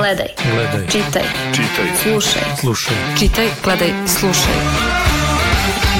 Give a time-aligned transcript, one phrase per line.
[0.00, 0.28] Gledaj.
[0.52, 0.86] Gledaj.
[0.86, 1.22] Čitaj.
[1.52, 1.88] Čitaj.
[2.02, 2.42] Slušaj.
[2.60, 2.96] Slušaj.
[3.18, 4.54] Čitaj, gledaj, slušaj.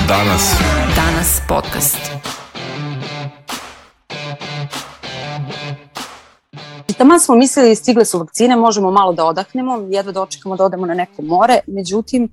[0.08, 0.54] Danas.
[0.96, 1.98] Danas podcast.
[6.98, 10.86] Tamo smo mislili stigle su vakcine, možemo malo da odahnemo, jedva da očekamo da odemo
[10.86, 12.28] na neko more, međutim,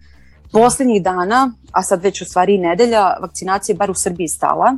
[0.51, 4.73] poslednjih dana, a sad već u stvari i nedelja, vakcinacija je bar u Srbiji stala.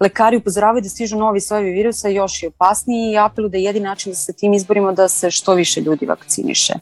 [0.00, 3.82] Lekari upozoravaju da stižu novi sojevi virusa još i opasniji i apelu da je jedin
[3.82, 6.74] način da se tim izborimo da se što više ljudi vakciniše.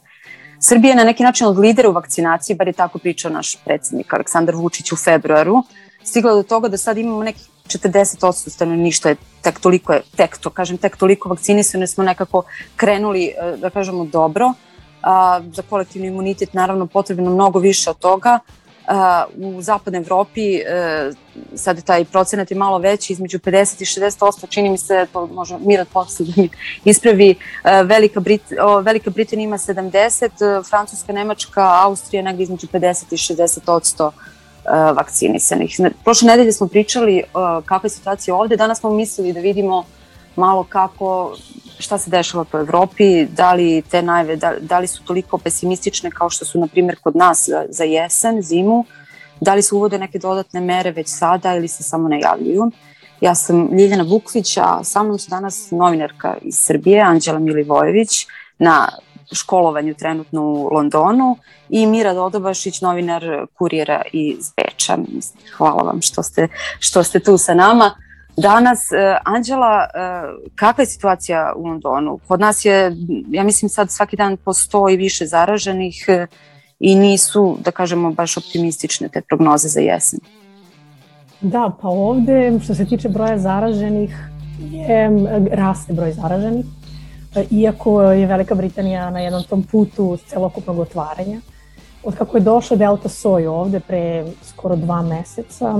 [0.59, 4.13] Srbija je na neki način od lidera u vakcinaciji, bar je tako pričao naš predsednik
[4.13, 5.63] Aleksandar Vučić u februaru,
[6.03, 10.49] stigla do toga da sad imamo nekih 40% stanovništva je tek toliko je, tek to
[10.49, 12.43] kažem, tek toliko vakcinisane smo nekako
[12.75, 14.53] krenuli, e, da kažemo, dobro.
[15.03, 18.39] A, za kolektivni imunitet naravno potrebno mnogo više od toga.
[19.37, 21.11] U zapadnoj Evropi e,
[21.55, 25.25] sad je taj procenat je malo veći, između 50 i 60%, čini mi se, to
[25.27, 26.49] može Mirat posle da mi
[26.85, 28.41] ispravi, e, Velika, Brit,
[28.83, 34.11] Velika Britanija ima 70, Francuska, Nemačka, Austrija negde između 50 i 60%
[34.65, 35.79] uh, vakcinisanih.
[36.03, 39.85] Prošle nedelje smo pričali uh, kakva je situacija ovde, danas smo mislili da vidimo
[40.41, 41.35] malo kako,
[41.79, 46.11] šta se dešava po Evropi, da li te najve, da, da li su toliko pesimistične
[46.11, 48.85] kao što su, na primjer, kod nas za, za jesen, zimu,
[49.41, 52.71] da li se uvode neke dodatne mere već sada ili se samo najavljuju.
[53.21, 58.27] Ja sam Ljiljana Bukvić, a sa mnom su danas novinarka iz Srbije, Anđela Milivojević,
[58.59, 58.87] na
[59.31, 61.37] školovanju trenutno u Londonu
[61.69, 63.23] i Mira Dodobašić, novinar
[63.57, 64.97] kurijera iz Beča.
[65.57, 66.47] Hvala vam što ste,
[66.79, 67.95] što ste tu sa nama.
[68.41, 72.19] Danas, uh, Anđela, uh, kakva je situacija u Londonu?
[72.27, 72.95] Kod nas je,
[73.29, 76.27] ja mislim sad svaki dan po sto i više zaraženih uh,
[76.79, 80.19] i nisu, da kažemo, baš optimistične te prognoze za jesen.
[81.41, 84.15] Da, pa ovde što se tiče broja zaraženih
[84.71, 85.09] je
[85.51, 86.65] raste broj zaraženih
[87.51, 91.41] iako je Velika Britanija na jednom tom putu celokupnog otvaranja.
[92.03, 95.75] Od kako je došla Delta Soj ovde pre skoro dva meseca,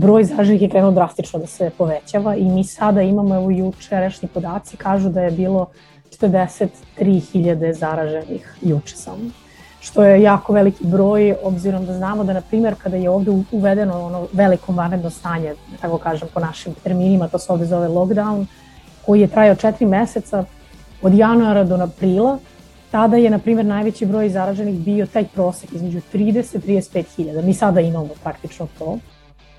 [0.00, 4.76] broj zaraženih je krenuo drastično da se povećava i mi sada imamo, evo jučerašnji podaci,
[4.76, 5.66] kažu da je bilo
[6.10, 9.30] 43.000 zaraženih juče samo
[9.80, 14.06] što je jako veliki broj, obzirom da znamo da, na primjer, kada je ovde uvedeno
[14.06, 18.46] ono veliko vanredno stanje, tako kažem po našim terminima, to se ovde zove lockdown,
[19.06, 20.44] koji je trajao četiri meseca,
[21.02, 22.38] od januara do aprila,
[22.90, 27.42] tada je, na primjer, najveći broj zaraženih bio taj prosek između 30 i 35 hiljada.
[27.42, 28.98] Mi sada imamo praktično to.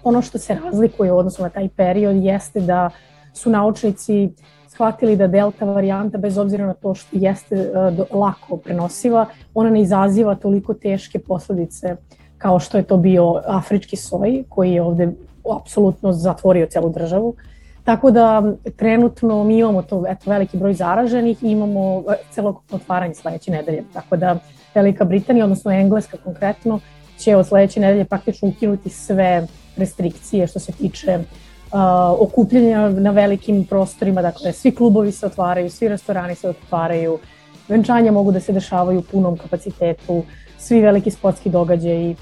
[0.04, 2.90] Ono što se razlikuje u odnosu na taj period jeste da
[3.34, 4.30] su naučnici
[4.68, 7.72] shvatili da delta varijanta, bez obzira na to što jeste
[8.10, 11.96] uh, lako prenosiva, ona ne izaziva toliko teške posledice
[12.38, 15.12] kao što je to bio afrički soj, koji je ovde
[15.56, 17.36] apsolutno zatvorio celu državu.
[17.84, 18.44] Tako da
[18.76, 23.84] trenutno mi imamo to eto, veliki broj zaraženih i imamo e, celokupno otvaranje sledeće nedelje.
[23.94, 24.36] Tako da
[24.76, 26.80] Velika Britanija, odnosno Engleska konkretno,
[27.18, 29.48] će od sledeće nedelje praktično ukinuti sve
[29.78, 31.80] restrikcije što se tiče uh,
[32.20, 37.20] okupljanja na velikim prostorima, dakle svi klubovi se otvaraju, svi restorani se otvaraju,
[37.68, 40.24] venčanja mogu da se dešavaju u punom kapacitetu,
[40.58, 42.16] svi veliki sportski događaji,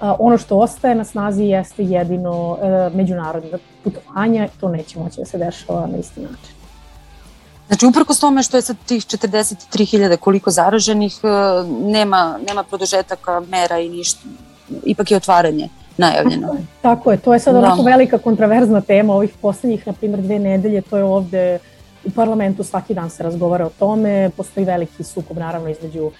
[0.00, 5.38] ono što ostaje na snazi jeste jedino e, međunarodne putovanja, to neće moći da se
[5.38, 6.56] dešava na isti način.
[7.66, 11.28] Znači, uprkos tome što je sad tih 43.000 koliko zaraženih, e,
[11.68, 14.20] nema, nema produžetaka mera i ništa,
[14.84, 16.46] ipak je otvaranje najavljeno.
[16.46, 17.16] Tako je, tako je.
[17.18, 17.58] to je sad da.
[17.58, 21.58] onako velika kontraverzna tema ovih poslednjih, na primjer, dve nedelje, to je ovde
[22.04, 26.12] u parlamentu svaki dan se razgovara o tome, postoji veliki sukob naravno između uh,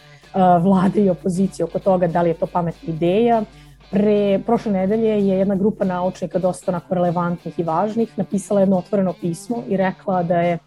[0.63, 3.43] vlade i opozicije oko toga da li je to pametna ideja.
[3.91, 9.15] Pre prošle nedelje je jedna grupa naučnika dosta onako relevantnih i važnih napisala jedno otvoreno
[9.21, 10.59] pismo i rekla da je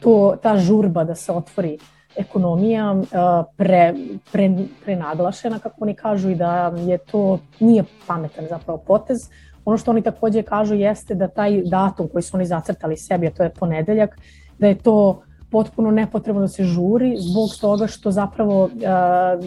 [0.00, 1.78] to, ta žurba da se otvori
[2.16, 2.94] ekonomija
[3.56, 3.94] pre,
[4.32, 4.50] pre,
[4.84, 9.28] prenaglašena, kako oni kažu, i da je to nije pametan zapravo potez.
[9.64, 13.30] Ono što oni takođe kažu jeste da taj datum koji su oni zacrtali sebi, a
[13.30, 14.18] to je ponedeljak,
[14.58, 18.70] da je to potpuno nepotrebno da se žuri zbog toga što zapravo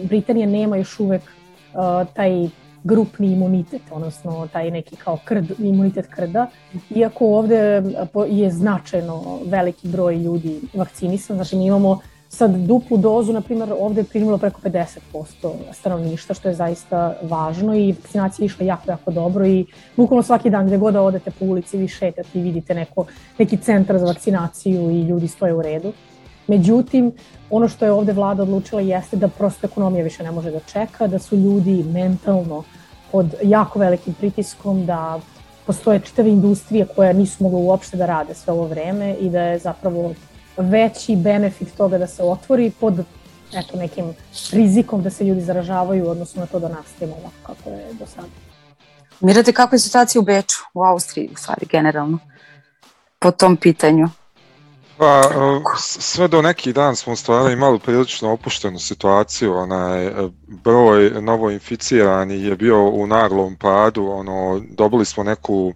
[0.04, 1.22] Britanija nema još uvek
[2.14, 2.48] taj
[2.88, 6.46] grupni imunitet, odnosno taj neki kao krd, imunitet krda,
[6.90, 7.82] iako ovde
[8.28, 11.98] je značajno veliki broj ljudi vakcinisan, znači mi imamo
[12.28, 14.98] sad duplu dozu, na primjer, ovde je primilo preko 50%
[15.72, 20.50] stanovništa, što je zaista važno i vakcinacija je išla jako, jako dobro i bukvalno svaki
[20.50, 23.06] dan gde god da odete po ulici vi šetate i vidite neko,
[23.38, 25.92] neki centar za vakcinaciju i ljudi stoje u redu.
[26.46, 27.12] Međutim,
[27.50, 31.06] ono što je ovde vlada odlučila jeste da prosto ekonomija više ne može da čeka,
[31.06, 32.64] da su ljudi mentalno
[33.12, 35.20] pod jako velikim pritiskom, da
[35.66, 39.58] postoje čitave industrije koje nisu mogle uopšte da rade sve ovo vreme i da je
[39.58, 40.14] zapravo
[40.56, 43.04] veći benefit toga da se otvori pod
[43.54, 44.14] eto, nekim
[44.52, 48.28] rizikom da se ljudi zaražavaju, odnosno na to da nastavimo ovako kako je do sada.
[49.20, 52.18] Mirate, kako je situacija u Beču, u Austriji, u stvari, generalno,
[53.18, 54.08] po tom pitanju?
[54.98, 55.22] Pa,
[55.76, 60.10] sve do neki dan smo stvarali imali prilično opuštenu situaciju, onaj
[60.46, 65.72] broj novo inficirani je bio u naglom padu, ono, dobili smo neku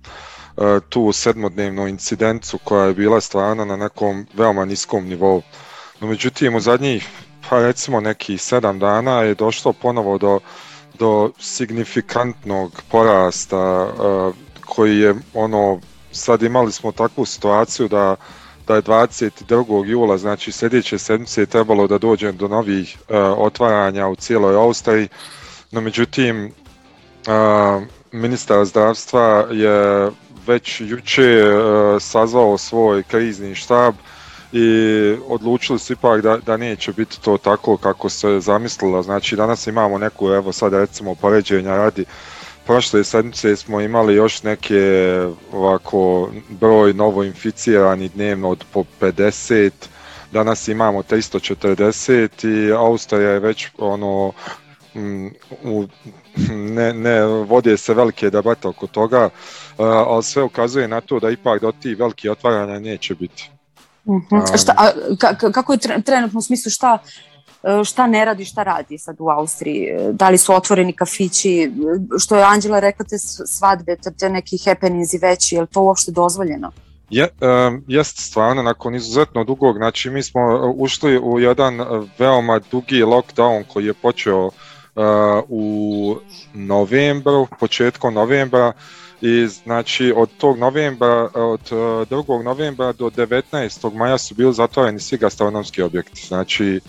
[0.57, 5.43] e, tu sedmodnevnu incidencu koja je bila stvarno na nekom veoma niskom nivou.
[6.01, 7.09] No međutim u zadnjih
[7.49, 10.41] pa recimo nekih sedam dana je došlo ponovo do,
[10.99, 13.89] do signifikantnog porasta
[14.67, 15.81] koji je ono
[16.13, 18.17] sad imali smo takvu situaciju da
[18.73, 19.87] da je 22.
[19.87, 25.09] jula, znači sljedeće sedmice trebalo da dođe do novih uh, otvaranja u cijeloj Austriji,
[25.71, 27.83] no međutim uh,
[28.13, 30.11] ministar zdravstva je
[30.47, 33.95] već juče uh, sazvao svoj krizni štab
[34.53, 34.67] i
[35.29, 39.03] odlučili su ipak da, da neće biti to tako kako se zamislilo.
[39.03, 42.05] Znači danas imamo neku, evo sad recimo poređenja radi,
[42.67, 44.81] prošle sedmice smo imali još neke
[45.53, 49.71] ovako broj novo inficirani dnevno od po 50,
[50.33, 54.33] danas imamo 340 i Austrija je već ono
[55.65, 55.87] u,
[56.75, 59.31] ne, ne vode se velike debate oko toga,
[59.79, 63.51] ali sve ukazuje na to da ipak do tih velikih otvaranja neće biti.
[64.05, 64.23] Uh.
[64.31, 64.63] -huh.
[64.63, 64.91] šta, a,
[65.53, 66.99] kako je trenutno u smislu šta
[67.85, 71.73] šta ne radi, šta radi sad u Austriji, da li su otvoreni kafići,
[72.19, 76.13] što je Anđela rekla te svadbe, te neki happenings i veći, je li to uopšte
[76.13, 76.73] dozvoljeno?
[77.11, 81.81] Je, um, jest stvarno, nakon izuzetno dugog, znači mi smo e, ušli u jedan
[82.19, 84.53] veoma dugi lockdown koji je počeo uh,
[85.49, 86.17] u
[86.55, 88.73] novembru, početkom novembra,
[89.23, 92.41] i znači od tog novembra, od 2.
[92.41, 93.95] E, novembra do 19.
[93.95, 96.27] maja su bili zatvoreni svi gastronomski objekti.
[96.27, 96.81] Znači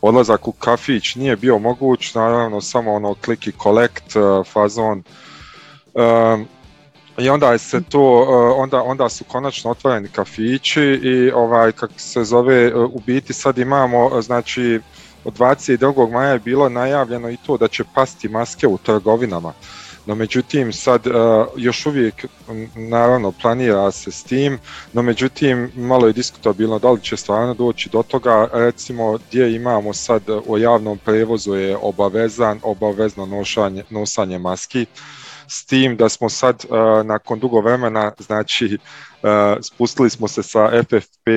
[0.00, 4.20] odlazak u kafić nije bio moguć, naravno samo ono click i collect e,
[4.52, 5.02] fazon.
[5.94, 6.46] Um,
[7.18, 8.26] I onda se to,
[8.56, 14.22] onda, onda su konačno otvoreni kafići i ovaj, kako se zove, u biti sad imamo,
[14.22, 14.80] znači,
[15.24, 16.12] od 22.
[16.12, 19.52] maja je bilo najavljeno i to da će pasti maske u trgovinama.
[20.08, 21.12] No međutim sad uh,
[21.56, 22.24] još uvijek
[22.74, 24.58] naravno planira se s tim,
[24.92, 29.92] no međutim malo je diskutabilno da li će stvarno doći do toga, recimo gdje imamo
[29.92, 34.86] sad u javnom prevozu je obavezan, obavezno nošanje, nosanje maski,
[35.48, 38.78] s tim da smo sad uh, nakon dugo vremena znači
[39.22, 39.28] uh,
[39.62, 41.28] spustili smo se sa FFP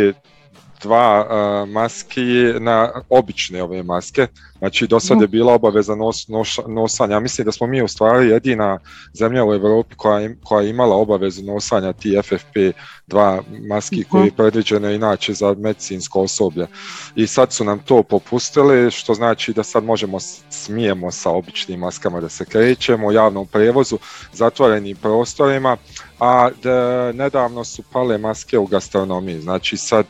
[0.83, 4.27] dva uh, maski na obične ove maske.
[4.59, 5.31] Znači do sad je mhm.
[5.31, 7.19] bila obaveza nos, nos, nosanja.
[7.19, 8.79] Mislim da smo mi u stvari jedina
[9.13, 14.09] zemlja u Evropi koja, koja je imala obavezu nosanja ti FFP2 maski mhm.
[14.09, 16.67] koji je predviđene inače za medicinsko osoblje.
[17.15, 20.19] I sad su nam to popustili, što znači da sad možemo
[20.49, 23.97] smijemo sa običnim maskama da se krećemo u javnom prevozu,
[24.33, 25.77] zatvorenim prostorima,
[26.19, 29.41] a da, nedavno su pale maske u gastronomiji.
[29.41, 30.05] Znači sad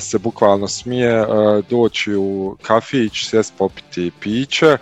[0.00, 1.26] se bukvalno smije e,
[1.70, 4.78] doći u kafić, sjest popiti piće,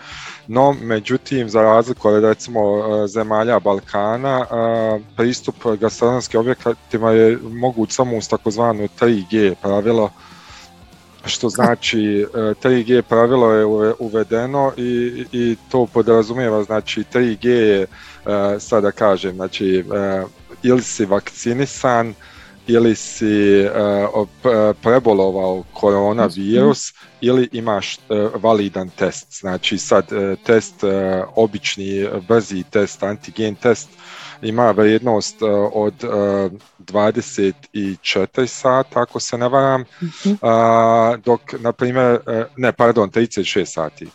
[0.46, 4.46] no međutim za razliku od recimo e, zemalja Balkana
[5.16, 10.10] pristup gastronomskim objektima je moguć samo uz takozvano 3G pravilo
[11.26, 13.64] što znači 3G pravilo je
[13.98, 17.86] uvedeno i, i to podrazumijeva znači 3G je
[18.58, 19.84] sada kažem znači
[20.62, 22.14] ili si vakcinisan
[22.66, 23.64] ili si
[24.14, 24.28] uh,
[24.82, 29.40] prebolovao koronavirus ili imaš uh, validan test.
[29.40, 30.90] Znači sad uh, test, uh,
[31.34, 33.88] obični brzi test, antigen test
[34.42, 36.10] ima vrijednost uh, od uh,
[36.78, 40.38] 24 sata, ako se ne varam, uh,
[41.24, 42.20] dok, na primjer, uh,
[42.56, 44.08] ne, pardon, 36 sati,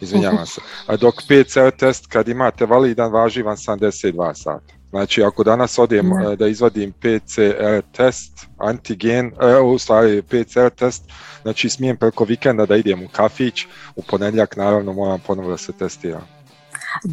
[0.00, 0.60] izvinjavam se,
[1.00, 4.75] dok PCR test kad imate validan važi vam 72 sata.
[4.90, 6.36] Znači, ako danas odem ne.
[6.36, 11.02] da izvadim PCR test, antigen, e, u stvari PCR test,
[11.42, 13.66] znači smijem preko vikenda da idem u kafić,
[13.96, 16.36] u ponedjeljak naravno moram ponovo da se testiram.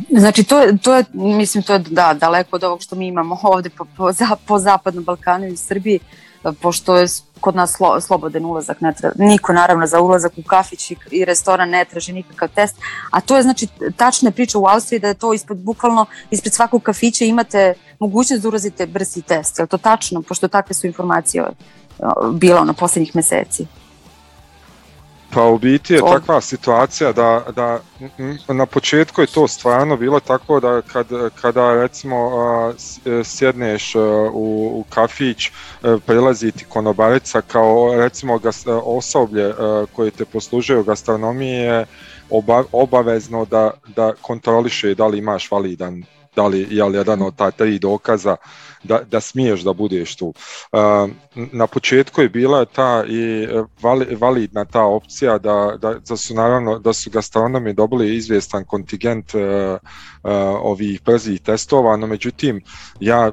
[0.09, 3.39] Znači, to je, to je, mislim, to je da, daleko od ovog što mi imamo
[3.43, 4.11] ovde po, po,
[4.45, 5.99] po zapadnom Balkanu i Srbiji,
[6.61, 7.07] pošto je
[7.39, 11.25] kod nas slo, slobodan ulazak, ne treba, niko naravno za ulazak u kafić i, i
[11.25, 12.75] restoran ne traži nikakav test,
[13.11, 16.83] a to je znači tačna priča u Austriji da je to ispod, bukvalno ispred svakog
[16.83, 21.43] kafića imate mogućnost da urazite brzi test, je to tačno, pošto takve su informacije
[22.33, 23.65] bilo na poslednjih meseci?
[25.33, 27.79] Pa u biti je takva situacija da, da
[28.47, 31.07] na početku je to stvarno bilo tako da kad,
[31.41, 32.31] kada recimo
[33.23, 33.99] sjedneš u,
[34.73, 35.51] u kafić
[36.05, 38.39] prilazi ti konobarica kao recimo
[38.83, 39.53] osoblje
[39.95, 41.85] koje te poslužuje u gastronomiji je
[42.71, 46.03] obavezno da, da kontroliše da li imaš validan
[46.35, 48.35] da li je jedan od ta tri dokaza
[48.83, 50.33] da, da smiješ da budeš tu.
[51.35, 53.47] Na početku je bila ta i
[54.19, 59.31] validna ta opcija da, da, da su naravno da su gastronomi dobili izvjestan kontingent
[60.61, 62.61] ovih brzih testova, no međutim
[62.99, 63.31] ja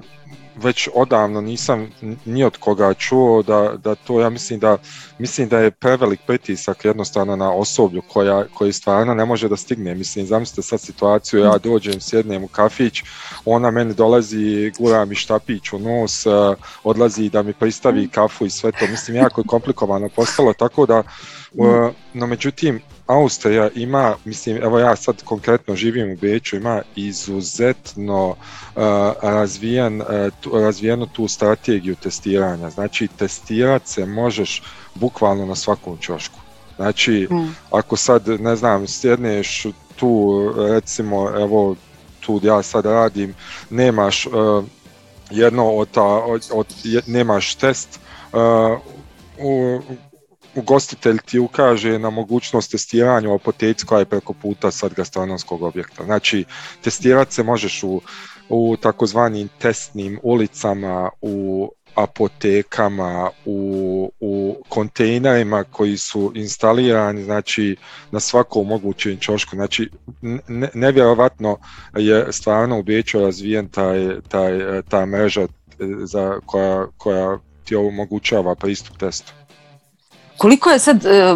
[0.63, 1.91] već odavno nisam
[2.25, 4.79] ni od koga čuo da, da to ja mislim da
[5.19, 9.95] mislim da je prevelik pritisak jednostavno na osoblju koja, koji stvarno ne može da stigne.
[9.95, 13.03] Mislim, zamislite sad situaciju, ja dođem, sjednem u kafić,
[13.45, 16.31] ona meni dolazi, gura mi štapić u nos, eh,
[16.85, 18.87] odlazi da mi pristavi kafu i sve to.
[18.91, 21.03] Mislim, jako je komplikovano postalo, tako da,
[22.15, 28.37] no međutim, Austrija ima, mislim, evo ja sad konkretno živim u Beću, ima izuzetno uh,
[29.23, 32.71] razvijen, uh, razvijenu tu strategiju testiranja.
[32.71, 34.63] Znači, testirat se možeš
[34.95, 36.39] bukvalno na svakom čošku.
[36.77, 37.55] Znači, mm.
[37.71, 39.67] ako sad, ne znam, sjedneš
[39.97, 41.77] tu, recimo, evo,
[42.21, 43.35] tu ja sad radim,
[43.71, 44.65] nemaš uh,
[45.31, 46.67] jedno od, ta, od, od,
[47.07, 48.01] nemaš test,
[48.33, 48.41] uh,
[49.39, 49.81] u,
[50.61, 56.05] ugostitelj ti ukaže na mogućnost testiranja u apoteci koja je preko puta sad gastronomskog objekta.
[56.05, 56.45] Znači,
[56.83, 58.01] testirat se možeš u,
[58.49, 67.77] u takozvanim testnim ulicama, u apotekama, u, u kontejnerima koji su instalirani znači
[68.11, 69.57] na svakom mogućem čošku.
[69.57, 69.91] Znači
[70.49, 71.59] ne, nevjerovatno
[71.97, 75.47] je stvarno u Beću razvijen taj, taj, ta mreža
[76.05, 79.33] za koja, koja ti omogućava pristup testu.
[80.41, 81.33] Koliko je sad, e,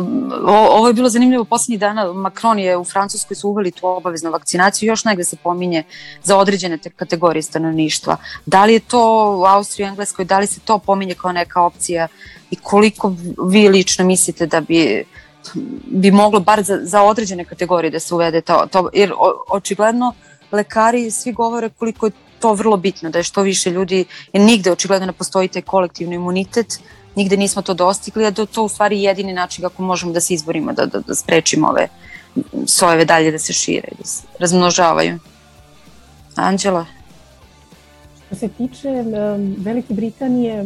[0.47, 4.87] ovo je bilo zanimljivo poslednjih dana, Macron je u Francuskoj su uveli tu obaveznu vakcinaciju,
[4.87, 5.83] još negde se pominje
[6.23, 8.17] za određene te kategorije stanovništva.
[8.47, 9.03] Da li je to
[9.39, 12.09] u Austriji i Engleskoj, da li se to pominje kao neka opcija
[12.51, 13.13] i koliko
[13.51, 15.05] vi lično mislite da bi
[15.85, 20.15] bi moglo bar za, za određene kategorije da se uvede to, to jer o, očigledno
[20.53, 24.73] lekari svi govore koliko je to vrlo bitno, da je što više ljudi, jer nigde
[24.73, 26.81] očigledno ne postoji taj kolektivni imunitet,
[27.17, 30.35] nigde nismo to dostigli, a da to u stvari jedini način kako možemo da se
[30.35, 31.89] izborimo, da, da, da sprečimo ove
[32.67, 35.19] sojeve dalje da se šire, da se razmnožavaju.
[36.37, 36.87] Anđela?
[38.27, 38.89] Što se tiče
[39.59, 40.65] Velike Britanije,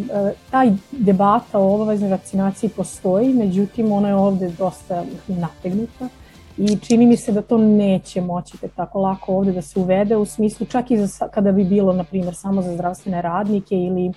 [0.51, 6.09] taj debata o obaveznoj vakcinaciji postoji, međutim ona je ovde dosta nategnuta
[6.59, 10.25] i čini mi se da to neće moći tako lako ovde da se uvede u
[10.25, 14.13] smislu čak i za, kada bi bilo, na primjer, samo za zdravstvene radnike ili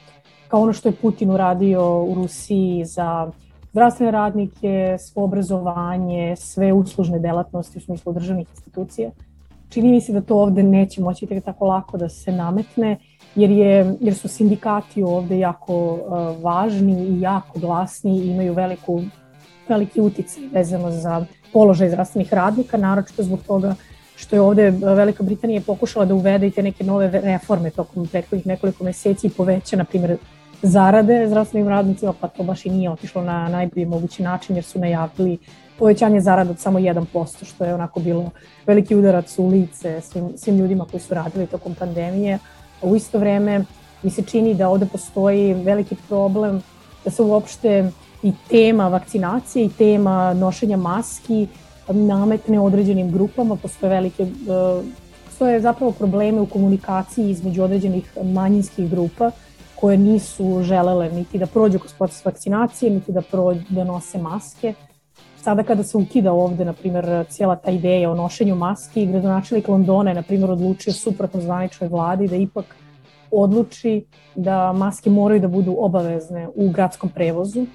[0.48, 3.31] kao ono što je Putin uradio u Rusiji za
[3.71, 9.12] zdravstvene radnike, svo obrazovanje, sve uslužne delatnosti u smislu državnih institucija.
[9.69, 12.98] Čini mi se da to ovde neće moći tako lako da se nametne,
[13.36, 19.01] jer, je, jer su sindikati ovde jako uh, važni i jako glasni i imaju veliku,
[19.69, 23.75] veliki uticaj vezano za položaj zdravstvenih radnika, naročito zbog toga
[24.15, 28.48] što je ovde Velika Britanija pokušala da uvede i te neke nove reforme tokom prethodnih
[28.48, 30.17] nekoliko meseci i poveća, na primjer,
[30.62, 34.79] zarade zdravstvenim radnicima, pa to baš i nije otišlo na najbolji mogući način jer su
[34.79, 35.38] najavili
[35.79, 38.29] povećanje zarada od samo 1%, što je onako bilo
[38.67, 42.39] veliki udarac u lice svim, svim ljudima koji su radili tokom pandemije.
[42.81, 43.65] A u isto vreme
[44.03, 46.62] mi se čini da ovde postoji veliki problem
[47.05, 47.91] da se uopšte
[48.23, 51.47] i tema vakcinacije i tema nošenja maski
[51.87, 54.25] nametne određenim grupama, postoje velike
[55.41, 59.31] postoje zapravo probleme u komunikaciji između određenih manjinskih grupa
[59.75, 64.73] koje nisu želele niti da prođu kroz proces vakcinacije, niti da, prođu, da nose maske.
[65.37, 70.11] Sada kada se ukida ovde, na primjer, cijela ta ideja o nošenju maski, gradonačelik Londona
[70.11, 72.75] je, na primjer, odlučio suprotno zvaničnoj vladi da ipak
[73.31, 77.65] odluči da maske moraju da budu obavezne u gradskom prevozu,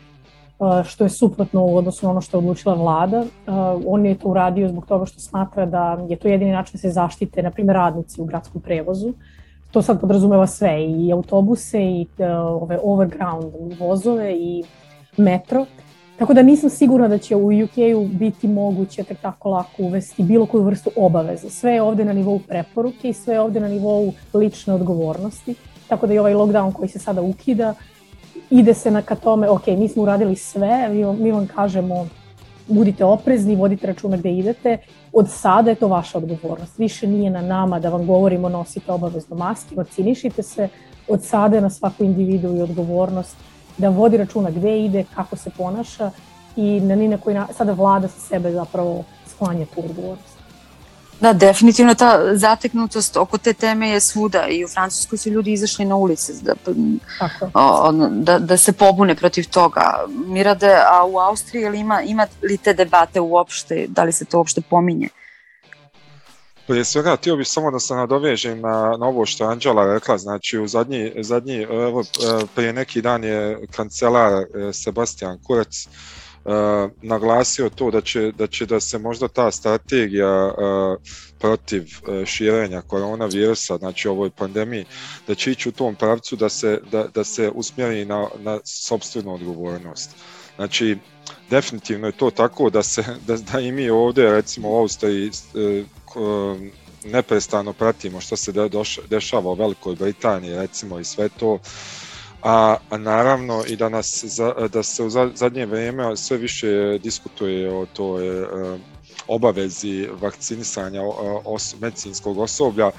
[0.84, 3.24] što je suprotno u odnosu na ono što je odlučila vlada.
[3.86, 6.90] On je to uradio zbog toga što smatra da je to jedini način da se
[6.90, 9.12] zaštite, na primjer, radnici u gradskom prevozu
[9.76, 14.64] to sad podrazumeva sve, i autobuse, i uh, ove overground vozove, i
[15.16, 15.66] metro.
[16.18, 20.46] Tako da nisam sigurna da će u UK-u biti moguće tek tako lako uvesti bilo
[20.46, 21.50] koju vrstu obaveze.
[21.50, 25.54] Sve je ovde na nivou preporuke i sve je ovde na nivou lične odgovornosti.
[25.88, 27.74] Tako da i ovaj lockdown koji se sada ukida,
[28.50, 32.06] ide se na ka tome, ok, mi smo uradili sve, mi, mi vam kažemo
[32.68, 34.78] budite oprezni, vodite računa gde idete,
[35.12, 36.78] od sada je to vaša odgovornost.
[36.78, 40.68] Više nije na nama da vam govorimo nosite obavezno maske, vakcinišite se,
[41.08, 43.36] od sada je na svaku individu i odgovornost
[43.78, 46.10] da vodi računa gde ide, kako se ponaša
[46.56, 50.35] i na ni na koji na, sada vlada sa sebe zapravo sklanja tu odgovornost.
[51.20, 55.84] Da, definitivno ta zateknutost oko te teme je svuda i u Francuskoj su ljudi izašli
[55.84, 56.54] na ulice da,
[57.54, 60.04] o, da, da se pobune protiv toga.
[60.26, 64.38] Mirade, a u Austriji ili ima, ima li te debate uopšte, da li se to
[64.38, 65.08] uopšte pominje?
[66.66, 70.18] Prije svega, htio bih samo da se nadovežem na, na ovo što je Anđela rekla,
[70.18, 75.88] znači u zadnji, zadnji evo, e, prije neki dan je kancelar e, Sebastian Kurec
[76.46, 80.98] uh, naglasio to da će, da će da se možda ta strategija uh,
[81.38, 84.84] protiv uh, širenja koronavirusa, znači ovoj pandemiji,
[85.26, 89.34] da će ići u tom pravcu da se, da, da se usmjeri na, na sobstvenu
[89.34, 90.10] odgovornost.
[90.56, 90.96] Znači,
[91.50, 95.30] definitivno je to tako da se da, da i mi ovdje recimo u Austriji
[97.04, 98.52] neprestano pratimo što se
[99.08, 101.58] dešava u Velikoj Britaniji recimo i sve to
[102.42, 104.24] a, naravno i da, nas,
[104.72, 108.46] da se u zadnje vrijeme sve više diskutuje o toj e,
[109.28, 111.02] obavezi vakcinisanja
[111.44, 112.90] os, medicinskog osoblja,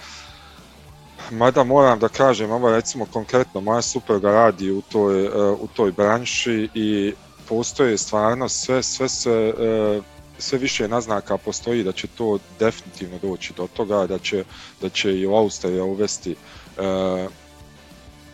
[1.31, 5.91] mada moram da kažem, ovo recimo konkretno, moja supruga radi u toj, e, u toj
[5.91, 7.13] branši i
[7.49, 10.01] postoje stvarno sve, sve se e,
[10.39, 14.43] sve više naznaka postoji da će to definitivno doći do toga, da će,
[14.81, 16.35] da će i Austrija uvesti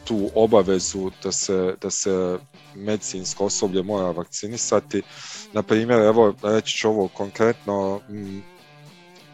[0.03, 2.37] tu obavezu da se, da se
[2.75, 5.01] medicinsko osoblje mora vakcinisati.
[5.53, 8.01] Na primjer, evo reći ću ovo konkretno,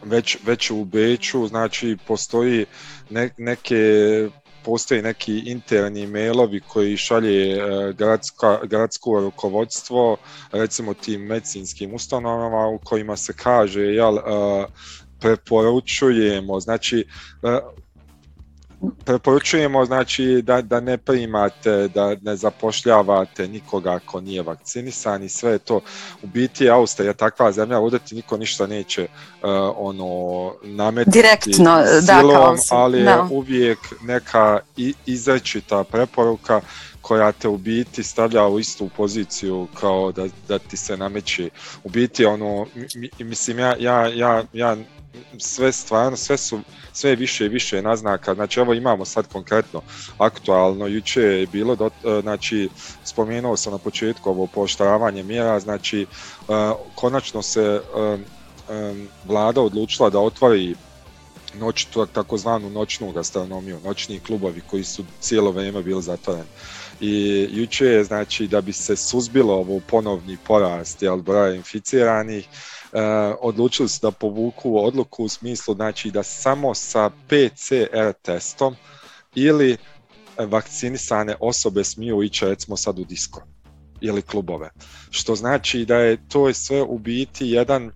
[0.02, 2.66] već, već u Beću, znači postoji
[3.10, 3.76] ne, neke
[4.64, 10.16] postoji neki interni mailovi koji šalje e, gradska, gradsko rukovodstvo
[10.52, 14.22] recimo tim medicinskim ustanovama u kojima se kaže jel, e,
[15.20, 17.06] preporučujemo, znači
[17.42, 17.58] e,
[19.04, 25.58] preporučujemo znači da, da ne primate, da ne zapošljavate nikoga ko nije vakcinisan i sve
[25.58, 25.80] to.
[26.22, 29.08] U biti Austrija takva zemlja, ovdje ti niko ništa neće uh,
[29.76, 33.28] ono nametiti Direktno, silom, da, kao si, ali je da.
[33.30, 34.60] uvijek neka
[35.06, 36.60] izrečita preporuka
[37.00, 41.50] koja te u biti stavlja u istu poziciju kao da, da ti se nameće.
[41.84, 42.66] U biti ono,
[43.18, 44.76] mislim ja, ja, ja, ja
[45.38, 46.60] sve stvarno, sve su
[46.92, 49.82] sve više i više naznaka, znači evo imamo sad konkretno
[50.18, 52.68] aktualno, juče je bilo, do, e, znači
[53.04, 56.06] spomenuo sam na početku ovo pooštravanje mjera, znači e,
[56.94, 58.18] konačno se e,
[59.24, 60.74] vlada odlučila da otvori
[61.54, 66.48] noć, takozvanu noćnu gastronomiju, noćni klubovi koji su cijelo vrijeme bili zatvoreni.
[67.00, 72.48] I juče je znači da bi se suzbilo ovo ponovni porast jel, broja inficiranih,
[72.92, 73.00] uh,
[73.40, 78.76] odlučili su da povuku odluku u smislu znači da samo sa PCR testom
[79.34, 79.76] ili
[80.38, 83.42] vakcinisane osobe smiju ići recimo sad u disko
[84.00, 84.70] ili klubove.
[85.10, 87.90] Što znači da je to sve u biti jedan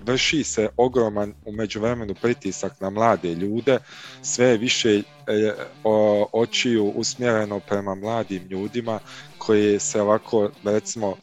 [0.00, 3.78] vrši se ogroman u međuvremenu pritisak na mlade ljude,
[4.22, 5.02] sve više
[5.84, 8.98] uh, očiju usmjereno prema mladim ljudima
[9.38, 11.16] koji se ovako recimo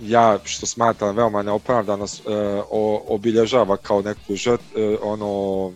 [0.00, 4.60] ja što smatram veoma neopravdano uh, obilježava kao neku žrt,
[5.02, 5.72] ono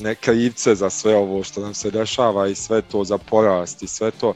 [0.00, 3.86] neke ivce za sve ovo što nam se dešava i sve to za porast i
[3.86, 4.34] sve to.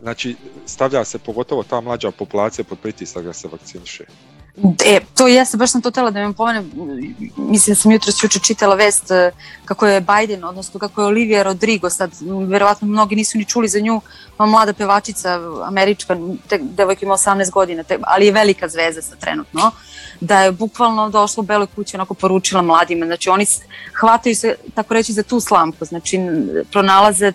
[0.00, 4.04] Znači, stavlja se pogotovo ta mlađa populacija pod pritisak da se vakciniše.
[4.84, 6.70] E, to jeste, baš sam to tela da vam pomenem,
[7.36, 9.30] mislim da sam jutro juče čitala vest e,
[9.64, 12.10] kako je Biden, odnosno kako je Olivia Rodrigo, sad
[12.48, 14.00] verovatno mnogi nisu ni čuli za nju,
[14.38, 16.16] mlada pevačica američka,
[16.48, 19.70] te, devojka ima 18 godina, te, ali je velika zvezda sa trenutno,
[20.20, 23.46] da je bukvalno došla u Beloj kući onako poručila mladima, znači oni
[24.00, 26.18] hvataju se, tako reći, za tu slamku, znači
[26.70, 27.32] pronalaze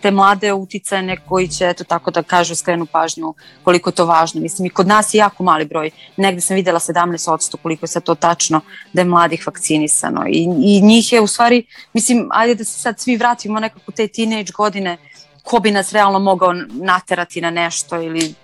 [0.00, 4.40] te mlade uticajne koji će, eto tako da kažu, skrenu pažnju koliko to važno.
[4.40, 5.90] Mislim, i kod nas je jako mali broj.
[6.16, 8.60] Negde sam videla 17% koliko je sad to tačno
[8.92, 10.24] da je mladih vakcinisano.
[10.28, 14.08] I, i njih je u stvari, mislim, ajde da se sad svi vratimo nekako te
[14.08, 14.96] teenage godine,
[15.42, 18.34] ko bi nas realno mogao naterati na nešto ili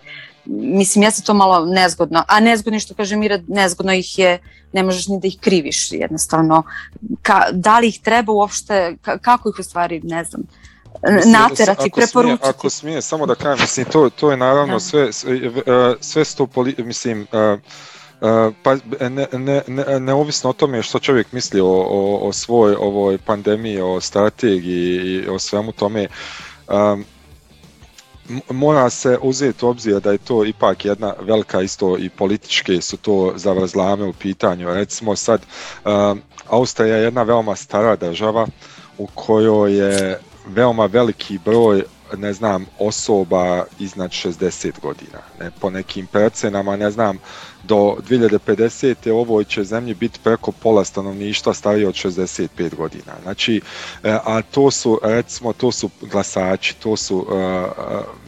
[0.44, 4.38] mislim, jeste to malo nezgodno, a nezgodno što kaže Mira, nezgodno ih je,
[4.72, 6.62] ne možeš ni da ih kriviš jednostavno.
[7.22, 10.42] Ka, da li ih treba uopšte, ka, kako ih u stvari, ne znam,
[11.26, 12.38] naterati, ako preporučiti.
[12.42, 14.80] Smije, ako smije, samo da kažem, mislim, to, to je naravno da.
[14.80, 15.40] sve, sve,
[16.00, 17.26] sve sto, poli, mislim,
[18.62, 23.18] pa ne, ne, ne, neovisno o tome što čovjek misli o, o, o svoj ovoj
[23.18, 26.06] pandemiji, o strategiji i o svemu tome,
[26.68, 27.04] um,
[28.50, 32.96] mora se uzeti u obzir da je to ipak jedna velika isto i političke su
[32.96, 34.74] to zavrzlame u pitanju.
[34.74, 35.42] Recimo sad,
[35.84, 38.46] um, Austrija je jedna veoma stara država
[38.98, 41.82] u kojoj je veoma veliki broj
[42.16, 45.18] ne znam, osoba iznad 60 godina.
[45.40, 47.18] Ne, po nekim procenama, ne znam,
[47.62, 47.76] do
[48.08, 49.10] 2050.
[49.10, 53.12] ovoj će zemlji biti preko pola stanovništva starije od 65 godina.
[53.22, 53.60] Znači,
[54.02, 58.21] e, a to su, recimo, to su glasači, to su E,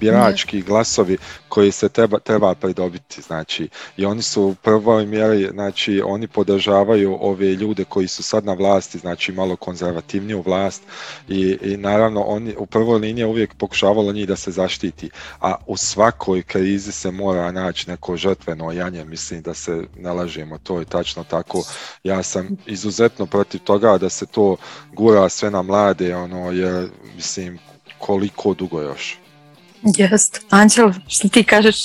[0.00, 6.02] birački glasovi koji se treba, treba pridobiti, znači, i oni su u prvoj mjeri, znači,
[6.04, 10.82] oni podržavaju ove ljude koji su sad na vlasti, znači, malo konzervativniju vlast
[11.28, 15.76] i, i naravno, oni u prvoj liniji uvijek pokušavalo njih da se zaštiti, a u
[15.76, 20.84] svakoj krizi se mora naći neko žrtveno janje, mislim da se ne lažemo, to je
[20.84, 21.62] tačno tako,
[22.04, 24.56] ja sam izuzetno protiv toga da se to
[24.92, 27.58] gura sve na mlade, ono, jer, mislim,
[27.98, 29.25] koliko dugo još.
[29.94, 30.40] Jest.
[30.50, 31.76] Anđel, što ti kažeš?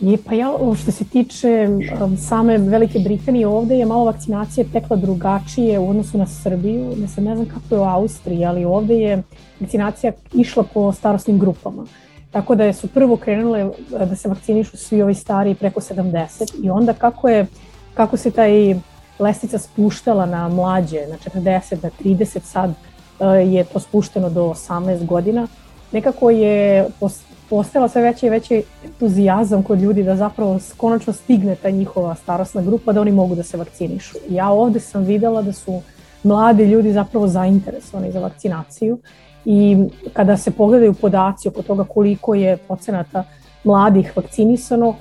[0.00, 0.48] Je, pa ja,
[0.82, 1.68] što se tiče
[2.02, 6.94] um, same Velike Britanije, ovde je malo vakcinacija tekla drugačije u odnosu na Srbiju.
[6.96, 9.22] Ne, sam, ne znam kako je u Austriji, ali ovde je
[9.60, 11.86] vakcinacija išla po starostnim grupama.
[12.30, 16.70] Tako da su prvo krenule uh, da se vakcinišu svi ovi stari preko 70 i
[16.70, 17.46] onda kako je
[17.94, 18.74] kako se taj
[19.18, 25.06] lestica spuštala na mlađe, na 40, na 30, sad uh, je to spušteno do 18
[25.06, 25.48] godina
[25.92, 26.86] nekako je
[27.50, 32.62] postala sve veći i veći entuzijazam kod ljudi da zapravo konačno stigne ta njihova starostna
[32.62, 34.16] grupa da oni mogu da se vakcinišu.
[34.28, 35.82] Ja ovde sam videla da su
[36.22, 38.98] mladi ljudi zapravo zainteresovani za vakcinaciju
[39.44, 39.76] i
[40.12, 43.24] kada se pogledaju podaci oko toga koliko je procenata
[43.64, 44.94] mladih vakcinisano,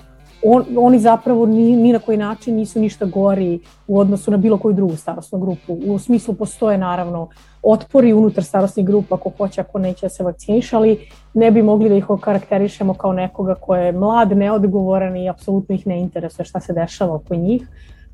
[0.46, 4.58] on, oni zapravo ni, ni na koji način nisu ništa gori u odnosu na bilo
[4.58, 5.78] koju drugu starostnu grupu.
[5.86, 7.28] U smislu postoje naravno
[7.64, 11.90] otpori unutar starostnih grupa ako hoće, ako neće da se vakciniše, ali ne bi mogli
[11.90, 16.60] da ih okarakterišemo kao nekoga ko je mlad, neodgovoran i apsolutno ih ne interesuje šta
[16.60, 17.68] se dešava oko njih.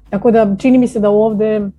[0.09, 1.69] Tako da čini mi se da ovde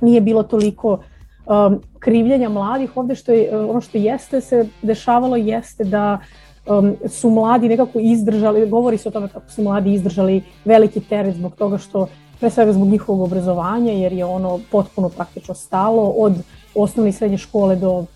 [0.00, 0.98] nije bilo toliko
[1.46, 6.18] um, krivljenja mladih, ovde što je, ono što jeste se dešavalo jeste da
[6.66, 11.34] um, su mladi nekako izdržali, govori se o tome kako su mladi izdržali veliki teret
[11.34, 12.06] zbog toga što
[12.40, 16.34] pre svega zbog njihovog obrazovanja, jer je ono potpuno praktično stalo od
[16.74, 18.06] osnovne i srednje škole do um,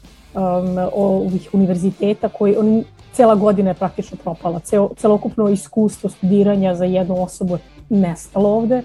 [0.94, 4.58] ovih univerziteta koji on, cela godina je praktično propala.
[4.58, 8.82] Ceo, celokupno iskustvo studiranja za jednu osobu je nestalo ovde.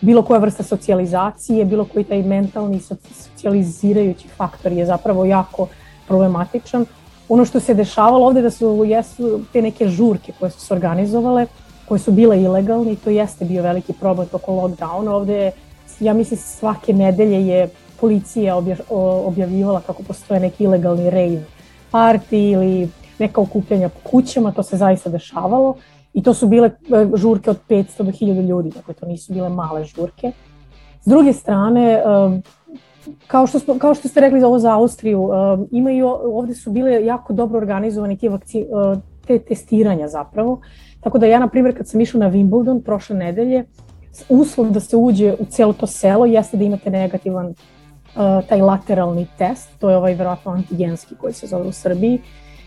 [0.00, 5.66] Bilo koja vrsta socijalizacije, bilo koji taj mentalni socijalizirajući faktor je zapravo jako
[6.08, 6.86] problematičan
[7.32, 11.46] ono što se dešavalo ovde da su jesu te neke žurke koje su se organizovale,
[11.88, 15.10] koje su bile ilegalne i to jeste bio veliki problem toko lockdowna.
[15.10, 15.50] Ovde
[16.00, 17.68] ja mislim svake nedelje je
[18.00, 18.56] policija
[19.26, 21.44] objavljivala kako postoje neki ilegalni rave
[21.92, 25.74] party ili neka okupljanja po kućama, to se zaista dešavalo
[26.14, 29.48] i to su bile e, žurke od 500 do 1000 ljudi, dakle to nisu bile
[29.48, 30.32] male žurke.
[31.02, 32.02] S druge strane,
[33.26, 35.32] kao što, smo, kao što ste rekli za ovo za Austriju, uh,
[35.70, 40.60] imaju, ovde su bile jako dobro organizovani te, vakci, uh, te testiranja zapravo.
[41.00, 43.64] Tako da ja, na primjer, kad sam išla na Wimbledon prošle nedelje,
[44.28, 47.54] uslov da se uđe u celo to selo jeste da imate negativan uh,
[48.48, 52.18] taj lateralni test, to je ovaj verovatno antigenski koji se zove u Srbiji,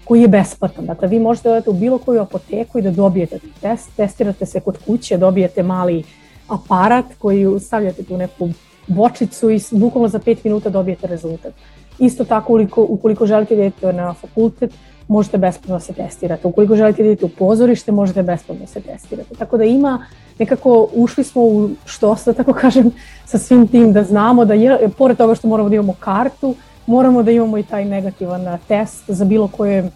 [0.06, 0.86] koji je besplatan.
[0.86, 4.78] Dakle, vi možete da u bilo koju apoteku i da dobijete test, testirate se kod
[4.86, 6.04] kuće, dobijete mali
[6.48, 8.50] aparat koji stavljate tu neku
[8.88, 11.54] bočicu i bukvalno za 5 minuta dobijete rezultat.
[12.00, 14.72] Isto tako, ukoliko, ukoliko želite da idete na fakultet,
[15.08, 16.48] možete besplatno da se testirate.
[16.48, 19.36] Ukoliko želite da idete u pozorište, možete besplatno da se testirate.
[19.36, 20.06] Tako da ima,
[20.40, 22.92] nekako ušli smo u što da tako kažem,
[23.26, 27.24] sa svim tim da znamo da je, pored toga što moramo da imamo kartu, moramo
[27.24, 29.92] da imamo i taj negativan test za bilo koje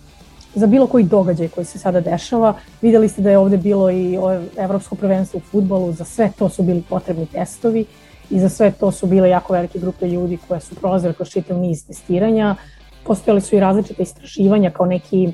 [0.56, 2.54] za bilo koji događaj koji se sada dešava.
[2.82, 4.18] Videli ste da je ovde bilo i
[4.58, 7.86] evropsko prvenstvo u futbolu, za sve to su bili potrebni testovi
[8.30, 11.58] i za sve to su bile jako velike grupe ljudi koje su prolazile kroz čitav
[11.58, 12.56] niz testiranja.
[13.04, 15.34] Postojali su i različite istraživanja kao neki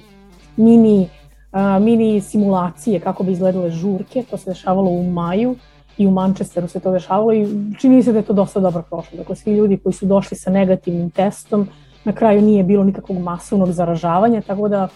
[0.58, 1.10] mini,
[1.52, 4.24] uh, mini simulacije kako bi izgledale žurke.
[4.30, 5.56] To se dešavalo u maju
[5.98, 7.48] i u Manchesteru se to dešavalo i
[7.80, 9.18] čini se da je to dosta dobro prošlo.
[9.18, 11.68] Dakle, svi ljudi koji su došli sa negativnim testom,
[12.04, 14.88] na kraju nije bilo nikakvog masovnog zaražavanja, tako da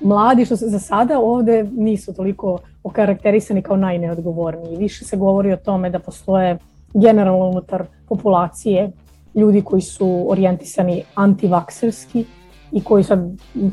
[0.00, 4.76] mladi što se za sada ovde nisu toliko okarakterisani kao najneodgovorniji.
[4.76, 6.58] Više se govori o tome da postoje
[6.96, 8.90] generalno unutar populacije
[9.34, 12.24] ljudi koji su orijentisani antivakserski
[12.72, 13.18] i koji sad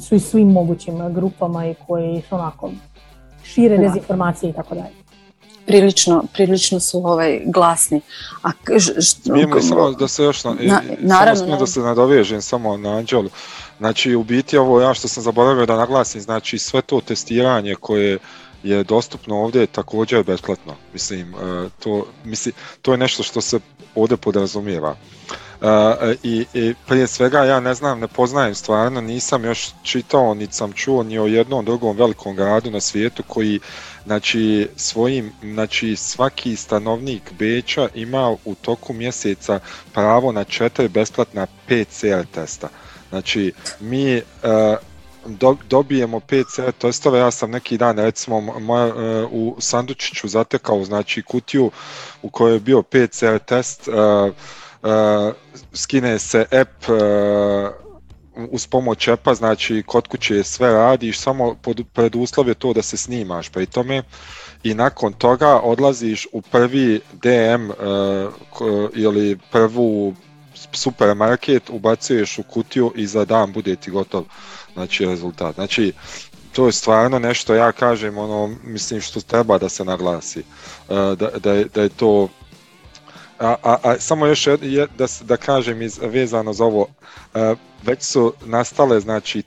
[0.07, 2.71] su i svim mogućim grupama i koji su onako
[3.43, 3.83] šire da.
[3.83, 5.03] dezinformacije i tako dalje.
[5.65, 8.01] Prilično, prilično su ovaj glasni.
[8.43, 8.49] A
[8.99, 12.89] Smijem li samo da se još na, na, naravno, samo da se nadovežem samo na
[12.89, 13.29] Anđelu.
[13.77, 18.19] Znači u biti ovo ja što sam zaboravio da naglasim, znači sve to testiranje koje
[18.63, 20.76] je dostupno ovdje također besplatno.
[20.93, 23.60] Mislim, e, to, mislim, to je nešto što se
[23.95, 24.95] ovdje podrazumijeva.
[26.23, 30.73] i, i prije svega ja ne znam, ne poznajem stvarno, nisam još čitao, niti sam
[30.73, 33.60] čuo ni o jednom drugom velikom gradu na svijetu koji
[34.06, 39.60] znači svojim, znači svaki stanovnik Beča ima u toku mjeseca
[39.93, 42.69] pravo na četiri besplatna PCR testa.
[43.10, 44.21] Znači mi
[45.25, 51.21] do, dobijemo PCR testove, ja sam neki dan recimo moja, uh, u Sandučiću zatekao znači
[51.21, 51.71] kutiju
[52.21, 53.95] u kojoj je bio PCR test, uh,
[54.83, 55.33] uh,
[55.73, 56.86] skine se app
[58.51, 62.81] uz pomoć epa, znači kod kuće sve radiš, samo pod, pred uslov je to da
[62.81, 64.03] se snimaš pri tome
[64.63, 70.15] i nakon toga odlaziš u prvi DM uh, ili prvu
[70.71, 74.23] supermarket, ubacuješ u kutiju i za dan bude ti gotov
[74.73, 75.55] znači rezultat.
[75.55, 75.93] Znači,
[76.51, 80.43] to je stvarno nešto, ja kažem, ono, mislim što treba da se naglasi, e,
[81.15, 82.27] da, da, je, da je to
[83.39, 84.57] a, a, a samo još je,
[84.97, 86.88] da, da kažem iz, vezano za ovo,
[87.36, 89.43] e, već su nastale znači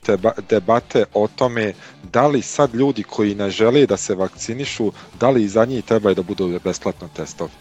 [0.49, 1.73] debate o tome
[2.11, 5.83] da li sad ljudi koji ne žele da se vakcinišu, da li i za njih
[5.85, 7.51] trebaju da budu besplatno testovi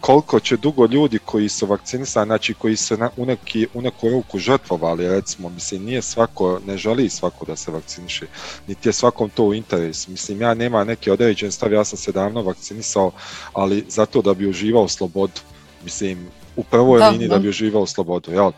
[0.00, 4.08] koliko će dugo ljudi koji su vakcinisani, znači koji se na, u, neki, u neku
[4.08, 8.26] ruku žrtvovali, recimo, mislim, nije svako, ne želi svako da se vakciniše,
[8.66, 10.08] niti je svakom to u interes.
[10.08, 13.10] Mislim, ja nema neki određen stav, ja sam se davno vakcinisao,
[13.52, 15.40] ali zato da bi uživao slobodu.
[15.84, 17.34] Mislim, u prvoj da, liniji da.
[17.34, 18.46] da bi uživao slobodu, jel?
[18.46, 18.52] Uh,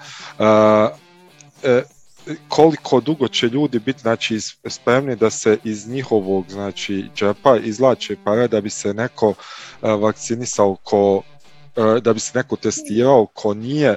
[1.63, 1.83] e,
[2.49, 8.49] koliko dugo će ljudi biti znači spremni da se iz njihovog znači džepa izlače pare
[8.49, 9.35] da bi se neko uh,
[9.81, 11.23] vakcinisao ko uh,
[12.03, 13.97] da bi se neko testirao ko nije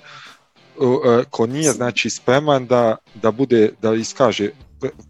[0.78, 4.50] uh, ko nije znači spreman da da bude da iskaže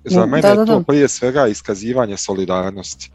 [0.03, 0.73] za mene da, da, da.
[0.73, 3.11] to prije svega iskazivanje solidarnosti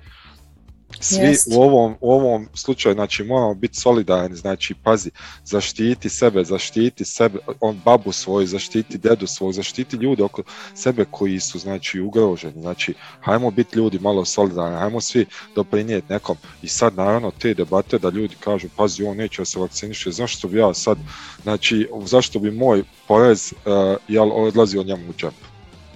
[1.00, 1.48] svi Jest.
[1.52, 5.11] u ovom, u ovom slučaju znači moramo biti solidarni, znači pazi,
[5.44, 10.42] zaštiti sebe, zaštiti sebe, on babu svoju, zaštiti dedu svoju, zaštiti ljude oko
[10.74, 16.37] sebe koji su znači ugroženi, znači hajmo biti ljudi malo solidarni, hajmo svi doprinijeti nekom
[16.62, 20.48] i sad naravno te debate da ljudi kažu pazi on neće da se vakciniše, zašto
[20.48, 20.98] bi ja sad,
[21.42, 23.72] znači zašto bi moj porez uh,
[24.08, 25.34] jel odlazio njemu u džep,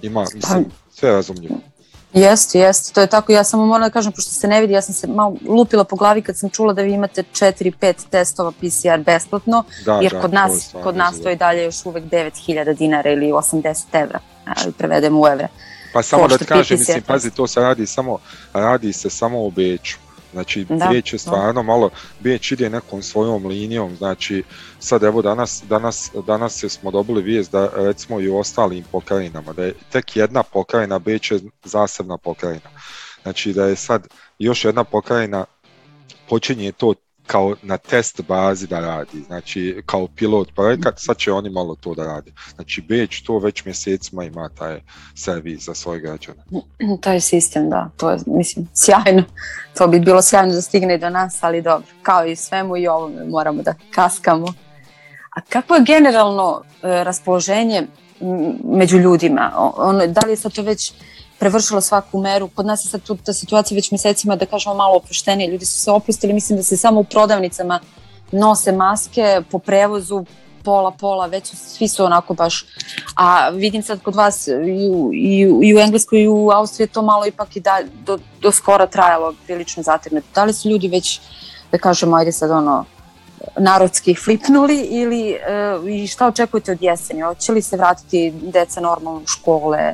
[0.01, 1.72] ima, mislim, sve razumljivo.
[2.13, 3.31] Jeste, jeste, to je tako.
[3.31, 5.95] Ja samo moram da kažem, pošto se ne vidi, ja sam se malo lupila po
[5.95, 10.33] glavi kad sam čula da vi imate 4-5 testova PCR besplatno, da, jer da, kod
[10.33, 14.71] nas, to kod nas to je dalje još uvek 9000 dinara ili 80 evra, ali
[14.71, 15.47] prevedemo u evre.
[15.93, 18.17] Pa samo da ti kažem, mislim, pazi, to se radi samo,
[18.53, 19.97] radi se samo u Beču.
[20.33, 21.63] Znači, da, Bijeć je stvarno da.
[21.63, 24.43] malo, Bijeć ide nekom svojom linijom, znači,
[24.79, 29.63] sad evo danas, danas, danas smo dobili vijest da recimo i u ostalim pokrajinama, da
[29.63, 32.69] je tek jedna pokrajina, Bijeć je zasebna pokrajina.
[33.23, 34.07] Znači da je sad
[34.39, 35.45] još jedna pokrajina
[36.29, 36.93] počinje to
[37.27, 41.93] kao na test bazi da radi, znači kao pilot projekat, sad će oni malo to
[41.93, 42.33] da radi.
[42.55, 44.81] Znači Beč to već mjesecima ima taj
[45.15, 46.43] servis za svoje građane.
[47.01, 49.23] Taj sistem, da, to je, mislim, sjajno.
[49.77, 52.87] To bi bilo sjajno da stigne i do nas, ali dobro, kao i svemu i
[52.87, 54.47] ovome moramo da kaskamo.
[55.35, 57.87] A kako je generalno e, raspoloženje
[58.63, 59.51] među ljudima?
[59.77, 60.93] Ono, da li je sad to već
[61.43, 62.47] prevršilo svaku meru.
[62.55, 65.51] Kod nas je sad tu ta situacija već mesecima, da kažemo, malo opuštenije.
[65.51, 67.79] Ljudi su se opustili, mislim da se samo u prodavnicama
[68.31, 70.25] nose maske po prevozu,
[70.63, 72.65] pola, pola, već su, svi su onako baš,
[73.15, 76.87] a vidim sad kod vas i u, i u, i u Engleskoj i u Austriji
[76.87, 80.27] to malo ipak i da, do, do skora trajalo prilično zatirnuto.
[80.35, 81.19] Da li su ljudi već,
[81.71, 82.85] da kažemo, ajde sad ono,
[83.57, 85.35] narodski flipnuli ili
[85.75, 87.21] uh, i šta očekujete od jeseni?
[87.21, 89.93] Hoće li se vratiti deca normalno u škole,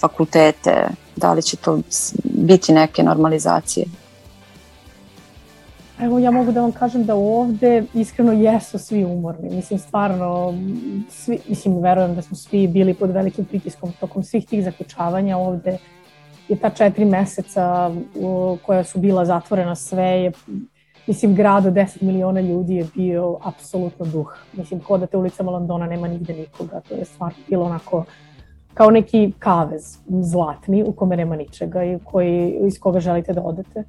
[0.00, 1.80] fakultete, da li će to
[2.24, 3.86] biti neke normalizacije?
[6.00, 9.50] Evo ja mogu da vam kažem da ovde iskreno jesu svi umorni.
[9.50, 10.54] Mislim stvarno,
[11.10, 15.78] svi, mislim verujem da smo svi bili pod velikim pritiskom tokom svih tih zaključavanja ovde
[16.48, 17.90] je ta četiri meseca
[18.66, 20.32] koja su bila zatvorena sve je
[21.06, 24.36] mislim grad od 10 miliona ljudi je bio apsolutno duh.
[24.52, 28.04] Mislim hodate ulicama Londona nema nigde nikoga, to je stvarno bilo onako uh,
[28.76, 33.84] kao neki kavez zlatni u kome nema ničega i koji, iz koga želite da odete.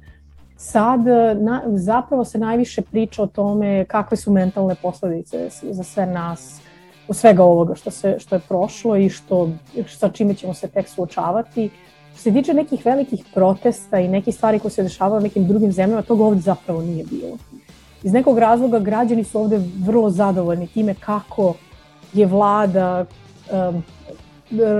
[0.56, 1.00] Sad
[1.40, 6.60] na, zapravo se najviše priča o tome kakve su mentalne posledice za sve nas
[7.08, 9.50] u svega ovoga što, se, što je prošlo i što,
[9.88, 11.70] sa čime ćemo se tek suočavati.
[12.12, 15.72] Što se tiče nekih velikih protesta i nekih stvari koje se dešavaju u nekim drugim
[15.72, 17.36] zemljama, toga ovde zapravo nije bilo.
[18.02, 21.54] Iz nekog razloga građani su ovde vrlo zadovoljni time kako
[22.12, 23.04] je vlada
[23.52, 23.82] um,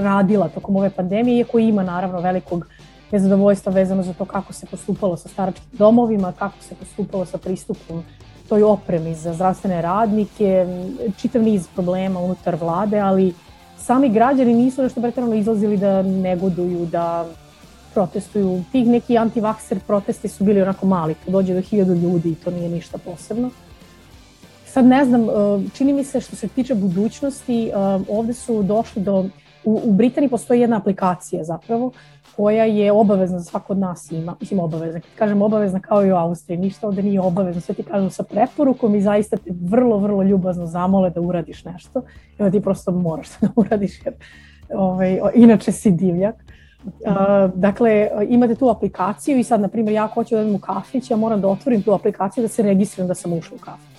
[0.03, 2.67] radila tokom ove pandemije, iako ima naravno velikog
[3.11, 8.05] nezadovoljstva vezano za to kako se postupalo sa staračkim domovima, kako se postupalo sa pristupom
[8.49, 10.67] toj opremi za zdravstvene radnike,
[11.17, 13.35] čitav niz problema unutar vlade, ali
[13.79, 17.27] sami građani nisu nešto pretarano izlazili da negoduju, da
[17.95, 18.65] protestuju.
[18.73, 22.51] Tih neki antivakser protesti su bili onako mali, to dođe do hiljadu ljudi i to
[22.51, 23.51] nije ništa posebno.
[24.67, 25.33] Sad ne znam, e,
[25.75, 27.73] čini mi se što se tiče budućnosti, e,
[28.09, 29.25] ovde su došli do,
[29.65, 31.93] u, u Britaniji postoji jedna aplikacija zapravo,
[32.37, 36.13] koja je obavezna za svako od nas ima, mislim obavezna, kad kažem obavezna kao i
[36.13, 39.99] u Austriji, ništa ovde nije obavezno, sve ti kažu sa preporukom i zaista te vrlo,
[39.99, 42.03] vrlo ljubazno zamole da uradiš nešto
[42.39, 44.15] i onda ti prosto moraš da uradiš jer
[44.75, 46.35] ovaj, inače si divljak.
[46.85, 51.11] Uh, dakle, imate tu aplikaciju i sad, na primjer, ja hoću da idem u kafić,
[51.11, 53.98] ja moram da otvorim tu aplikaciju da se registrujem da sam ušla u kafić.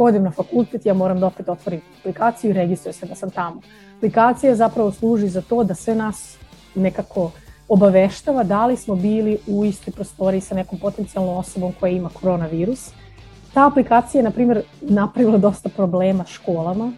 [0.00, 3.30] Ako odem na fakultet, ja moram da opet otvorim aplikaciju i registrujem se da sam
[3.30, 3.60] tamo.
[3.96, 6.38] Aplikacija zapravo služi za to da sve nas
[6.74, 7.30] nekako
[7.68, 12.90] obaveštava da li smo bili u istoj prostoriji sa nekom potencijalnom osobom koja ima koronavirus.
[13.54, 16.92] Ta aplikacija je, na primjer, napravila dosta problema školama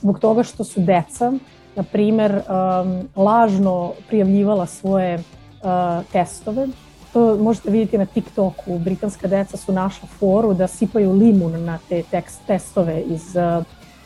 [0.00, 1.32] zbog toga što su deca
[1.74, 6.68] na primer, um, lažno prijavljivala svoje uh, testove.
[7.16, 8.78] To možete vidjeti na TikToku.
[8.78, 13.64] Britanska deca su našla foru da sipaju limun na te tekst, testove iz, uh,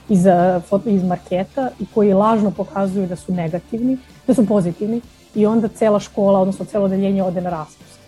[0.09, 0.27] iz,
[0.73, 5.01] uh, iz marketa i koji lažno pokazuju da su negativni, da su pozitivni
[5.35, 7.99] i onda cela škola, odnosno celo odeljenje ode na raspust.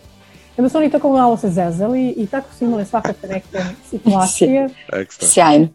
[0.57, 3.59] Onda su oni tako malo se zezali i tako su imali svakakve neke
[3.91, 4.69] situacije.
[5.33, 5.69] Sjajno.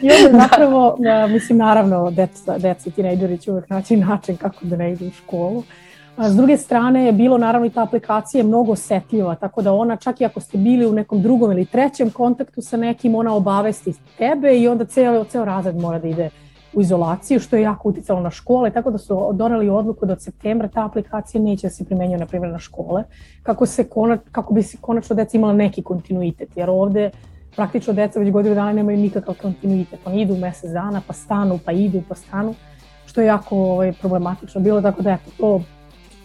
[0.00, 4.64] I onda zapravo, ja, mislim, naravno, deca, deca i tinejdžeri će uvek naći način kako
[4.64, 5.62] da ne idu u školu.
[6.18, 9.96] A s druge strane je bilo naravno i ta aplikacija mnogo osetljiva, tako da ona
[9.96, 13.92] čak i ako ste bili u nekom drugom ili trećem kontaktu sa nekim, ona obavesti
[14.16, 16.30] tebe i onda ceo, ceo razred mora da ide
[16.74, 20.22] u izolaciju, što je jako uticalo na škole, tako da su doneli odluku da od
[20.22, 23.04] septembra ta aplikacija neće da se primenjuje, na primjer, na škole,
[23.42, 27.10] kako, se konač, kako bi se konačno deca imala neki kontinuitet, jer ovde
[27.56, 30.00] praktično deca već godinu dana nemaju nikakav kontinuitet.
[30.04, 32.54] Oni idu mesec dana, pa stanu, pa idu, pa stanu,
[33.06, 35.60] što je jako ovaj, problematično bilo, tako da eto, to,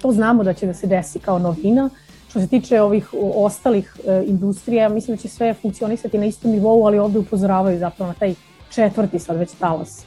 [0.03, 1.89] to znamo da će da se desi kao novina.
[2.29, 6.85] Što se tiče ovih ostalih e, industrija, mislim da će sve funkcionisati na istom nivou,
[6.85, 8.35] ali ovde upozoravaju zapravo na taj
[8.69, 10.05] četvrti sad već talas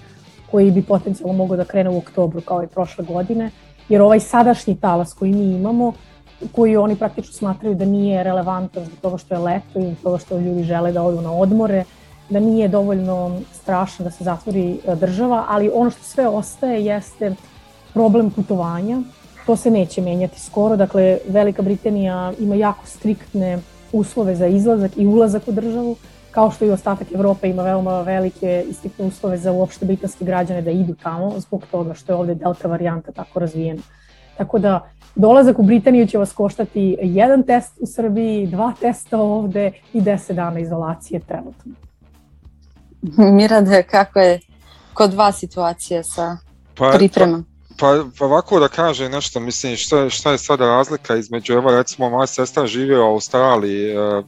[0.50, 3.50] koji bi potencijalno mogao da krene u oktobru kao i prošle godine,
[3.88, 5.92] jer ovaj sadašnji talas koji mi imamo
[6.52, 10.38] koji oni praktično smatraju da nije relevantan zbog toga što je leto i toga što
[10.38, 11.84] ljudi žele da odu na odmore,
[12.30, 17.34] da nije dovoljno strašno da se zatvori e, država, ali ono što sve ostaje jeste
[17.94, 19.02] problem putovanja.
[19.46, 23.58] To se neće menjati skoro, dakle Velika Britanija ima jako striktne
[23.92, 25.96] uslove za izlazak i ulazak u državu,
[26.30, 30.62] kao što i ostatak Evrope ima veoma velike i striktne uslove za uopšte britanske građane
[30.62, 33.82] da idu tamo, zbog toga što je ovde delta varijanta tako razvijena.
[34.36, 39.72] Tako da dolazak u Britaniju će vas koštati jedan test u Srbiji, dva testa ovde
[39.92, 41.72] i 10 dana izolacije trenutno.
[43.16, 44.40] Mirade, kako je
[44.94, 46.36] kod vas situacija sa
[46.74, 47.55] pa, pripremom?
[47.78, 52.10] Pa, pa ovako da kaže nešto, mislim, šta, šta je sada razlika između, evo recimo
[52.10, 54.22] moja sestra živi u Australiji, e,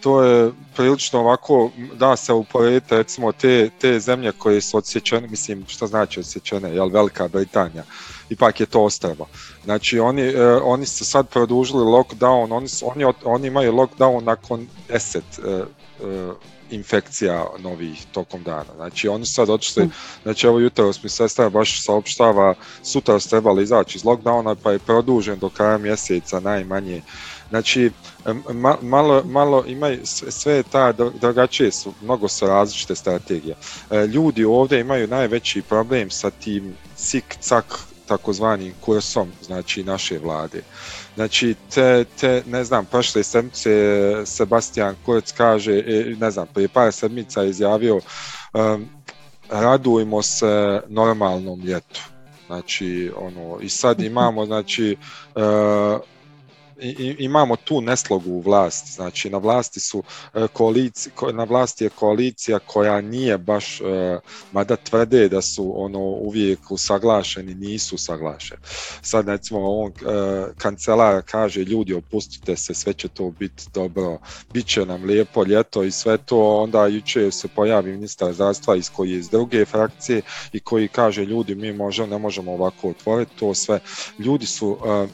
[0.00, 5.64] to je prilično ovako, da se uporedite recimo te, te zemlje koje su odsjećene, mislim
[5.68, 7.84] šta znači odsjećene, jel Velika Britanija,
[8.28, 9.26] ipak je to ostrvo.
[9.64, 14.66] Znači oni, eh, oni su sad produžili lockdown, oni, su, oni, oni imaju lockdown nakon
[14.88, 15.64] 10 eh,
[16.02, 16.32] eh,
[16.70, 18.74] infekcija novih tokom dana.
[18.76, 19.90] Znači oni sad otišli, mm.
[20.22, 24.78] znači evo jutro mi sestra baš saopštava, sutra su trebali izaći iz lockdowna pa je
[24.78, 27.02] produžen do kraja mjeseca najmanje
[27.50, 27.90] Znači,
[28.52, 33.56] ma, malo, malo imaju, sve ta drugačije su, mnogo su različite strategije.
[33.90, 40.62] E, ljudi ovde imaju najveći problem sa tim cik-cak takozvanim kursom znači naše vlade.
[41.14, 43.72] Znači, te, te ne znam, prošle sedmice
[44.26, 48.88] Sebastian Kurz kaže, e, ne znam, prije par sedmica izjavio um,
[49.50, 52.00] radujmo se normalnom ljetu.
[52.46, 54.96] Znači, ono, i sad imamo, znači,
[55.34, 55.99] uh,
[56.80, 60.02] i, imamo tu neslogu u vlast, znači na vlasti su
[60.34, 64.18] e, koalici, na vlasti je koalicija koja nije baš, e,
[64.52, 68.60] mada tvrde da su ono uvijek usaglašeni, nisu usaglašeni.
[69.02, 69.94] Sad recimo on e,
[70.58, 74.18] kancelar kaže ljudi opustite se, sve će to biti dobro,
[74.52, 78.90] bit će nam lijepo ljeto i sve to, onda juče se pojavi ministar zdravstva iz
[78.90, 83.36] koji je iz druge frakcije i koji kaže ljudi mi možemo, ne možemo ovako otvoriti
[83.38, 83.80] to sve.
[84.18, 85.08] Ljudi su uh,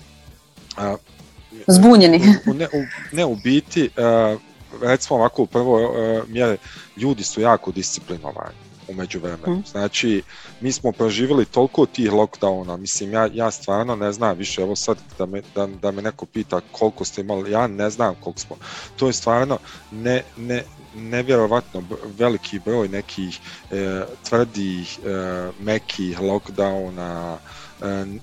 [1.67, 2.21] Zbunjeni.
[2.47, 3.91] U, ne, u, ne, u biti,
[4.33, 4.41] uh,
[4.83, 6.57] recimo ovako u prvoj uh, mjere,
[6.97, 9.57] ljudi su jako disciplinovani umeđu vremenu.
[9.57, 9.65] Mm.
[9.71, 10.23] Znači,
[10.61, 14.99] mi smo proživjeli toliko tih lockdowna, mislim, ja, ja stvarno ne znam više, evo sad
[15.19, 18.57] da me, da, da me neko pita koliko ste imali, ja ne znam koliko smo.
[18.97, 19.59] To je stvarno
[19.93, 20.63] ne, ne,
[20.95, 21.83] nevjerovatno
[22.19, 23.41] veliki broj nekih
[23.71, 27.66] e, tvrdih, e, mekih lockdowna, e,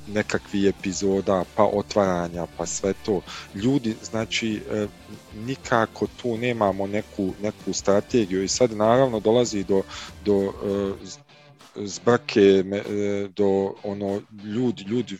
[0.07, 3.21] nekakvih epizoda, pa otvaranja, pa sve to.
[3.55, 4.87] Ljudi, znači, e,
[5.45, 9.81] nikako tu nemamo neku, neku strategiju i sad naravno dolazi do,
[10.25, 10.93] do e,
[11.75, 15.17] zbrke, e, do ono, ljudi, ljudi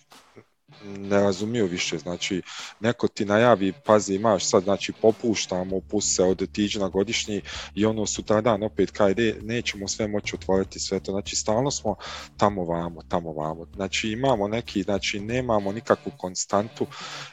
[0.85, 2.41] ne razumiju više, znači
[2.79, 7.41] neko ti najavi, pazi imaš sad, znači popuštamo, pusti se od tiđa godišnji
[7.75, 11.95] i ono sutradan opet kajde, nećemo sve moći otvoriti sve to, znači stalno smo
[12.37, 16.85] tamo vamo, tamo vamo, znači imamo neki, znači nemamo nikakvu konstantu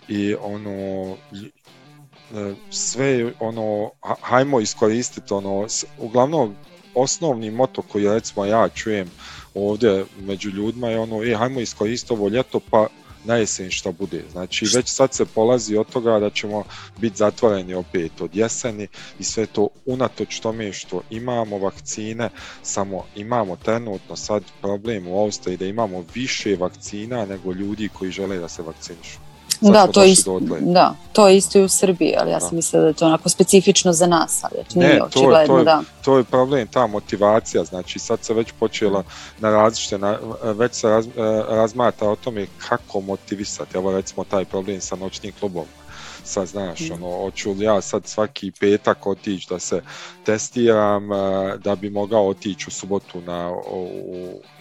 [0.09, 1.17] i ono
[2.35, 3.91] e, sve ono,
[4.21, 5.67] hajmo iskoristiti ono,
[5.99, 6.57] uglavnom
[6.95, 9.11] osnovni moto koji recimo ja čujem
[9.55, 12.87] ovdje među ljudima je ono, e, hajmo iskoristiti ovo ljeto pa
[13.25, 14.25] na jesen što bude.
[14.33, 16.65] Znači već sad se polazi od toga da ćemo
[16.99, 22.31] biti zatvoreni opet od jeseni i sve to unatoč tome što imamo vakcine,
[22.63, 28.39] samo imamo trenutno sad problem u Austriji da imamo više vakcina nego ljudi koji žele
[28.39, 29.30] da se vakcinišu.
[29.61, 32.47] Da to, isto, da, to je isto i u Srbiji, ali ja da.
[32.47, 35.59] sam mislila da je to onako specifično za nas, ali to nije ne, to, to
[35.59, 35.83] je, da.
[36.05, 39.03] To je problem, ta motivacija, znači sad se već počela
[39.41, 41.07] na različite, na, već se raz,
[41.49, 45.65] razmata o tome kako motivisati, evo recimo taj problem sa noćnim klubom
[46.25, 49.83] sad znaš, ono, hoću li ja sad svaki petak otići da se
[50.25, 51.17] testiram, e,
[51.65, 53.87] da bi mogao otići u subotu na, u,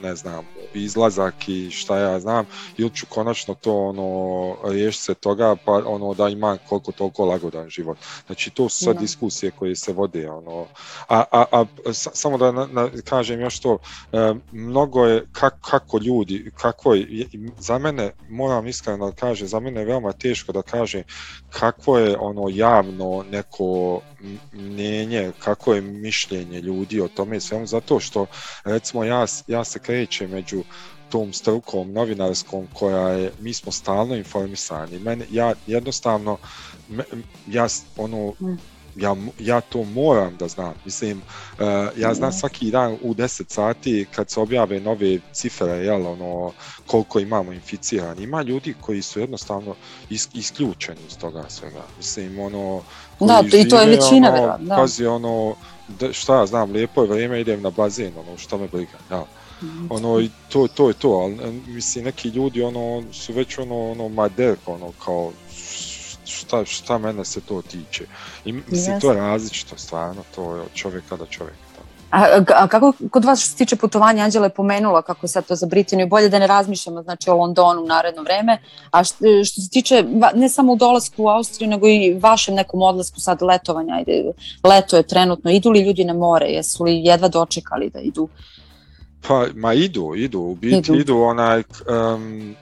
[0.02, 2.46] ne znam, izlazak i šta ja znam,
[2.78, 7.70] ili ću konačno to, ono, riješiti se toga, pa ono, da imam koliko toliko lagodan
[7.70, 7.98] život.
[8.26, 9.02] Znači, to su sad no.
[9.02, 10.66] diskusije koje se vode, ono,
[11.08, 13.78] a, a, a samo da na, na, kažem još to,
[14.12, 19.60] e, mnogo je kak, kako ljudi, kako je, za mene, moram iskreno da kažem, za
[19.60, 21.04] mene je veoma teško da kažem
[21.50, 24.02] kakvo je ono javno neko
[24.52, 28.26] mnjenje, kako je mišljenje ljudi o tome svemu, zato što
[28.64, 30.64] recimo ja, ja se krećem među
[31.10, 35.00] tom strukom novinarskom koja je, mi smo stalno informisani.
[35.00, 36.38] Mene, ja jednostavno,
[37.48, 38.34] ja ono,
[39.02, 40.74] ja, ja to moram da znam.
[40.86, 41.66] Mislim, uh,
[41.98, 46.52] ja znam svaki dan u 10 sati kad se objave nove cifre, jel, ono,
[46.86, 48.24] koliko imamo inficirani.
[48.24, 49.76] Ima ljudi koji su jednostavno
[50.10, 51.84] is, isključeni iz toga svega.
[51.98, 52.82] Mislim, ono...
[53.20, 54.76] Da, žive, i to je većina, ono, da.
[54.76, 55.56] Pazi, ono,
[56.00, 59.24] da, šta ja znam, lijepo je vrijeme, idem na bazen, ono, što me briga, jel.
[59.62, 59.88] Mhm.
[59.90, 64.10] ono i to, to je to, ali mislim neki ljudi ono su već ono, ono
[64.10, 65.32] maderko, ono kao
[66.30, 68.06] šta, šta mene se to tiče.
[68.46, 69.02] I mislim, yes.
[69.02, 71.70] to je različito stvarno, to je od čovjeka do čovjeka.
[72.12, 72.26] A,
[72.56, 75.56] a kako kod vas što se tiče putovanja, Anđela je pomenula kako je sad to
[75.56, 78.58] za Britaniju, bolje da ne razmišljamo znači, o Londonu u naredno vreme,
[78.92, 80.04] a što, što se tiče
[80.36, 84.24] ne samo u dolasku u Austriju, nego i vašem nekom odlasku sad letovanja, ajde,
[84.64, 88.30] leto je trenutno, idu li ljudi na more, jesu li jedva dočekali da idu?
[89.28, 91.64] Pa, ma idu, idu, u biti idu, idu onaj,
[92.14, 92.56] um,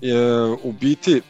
[0.00, 1.22] je, u biti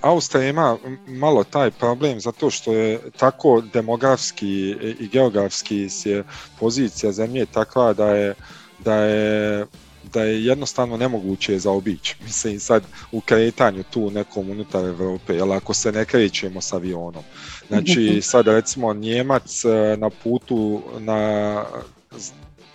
[0.00, 0.76] Austrija ima
[1.06, 4.70] malo taj problem zato što je tako demografski
[5.00, 6.24] i geografski je
[6.60, 8.34] pozicija zemlje takva da je,
[8.78, 9.66] da je
[10.12, 12.16] da je jednostavno nemoguće zaobići.
[12.24, 12.82] Mislim sad
[13.12, 17.22] u kretanju tu nekom unutar Evrope, jel ako se ne krećemo s avionom.
[17.68, 21.64] Znači sad recimo Njemac e, na putu na,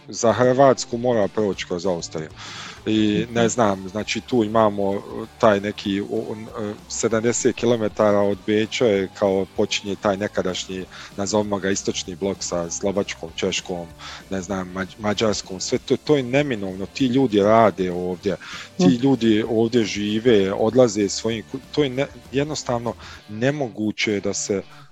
[0.08, 2.30] za Hrvatsku mora proći kroz Austriju
[2.86, 5.02] i ne znam, znači tu imamo
[5.40, 10.86] taj neki 70 km od Beča je kao počinje taj nekadašnji,
[11.18, 13.88] nazovimo ga istočni blok sa Slovačkom, Češkom,
[14.30, 18.38] ne znam, Mađarskom, sve to, to je neminovno, ti ljudi rade ovdje,
[18.78, 19.02] ti mm.
[19.02, 22.94] ljudi ovdje žive, odlaze svojim, to je ne, jednostavno
[23.30, 24.89] nemoguće da se uh,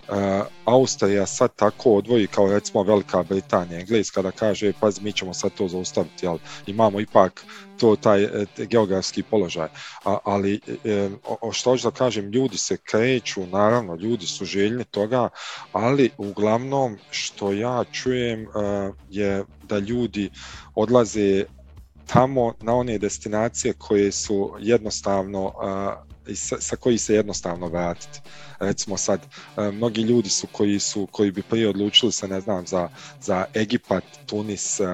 [0.66, 5.52] Austrija sad tako odvoji kao recimo Velika Britanija, Engleska da kaže pa mi ćemo sad
[5.54, 7.46] to zaustaviti, ali imamo ipak
[7.78, 9.68] to taj e, geografski položaj.
[10.06, 11.10] A, ali e,
[11.42, 15.30] o, što hoću da kažem, ljudi se kreću, naravno, ljudi su željni toga,
[15.72, 18.48] ali uglavnom što ja čujem e,
[19.10, 20.30] je da ljudi
[20.76, 21.46] odlaze
[22.06, 25.54] tamo na one destinacije koje su jednostavno
[26.36, 28.20] sa, sa koji se jednostavno vratiti.
[28.60, 29.22] Recimo sad,
[29.58, 32.90] e, mnogi ljudi su koji su koji bi prije odlučili se, ne znam, za,
[33.22, 34.86] za Egipat, Tunis, e,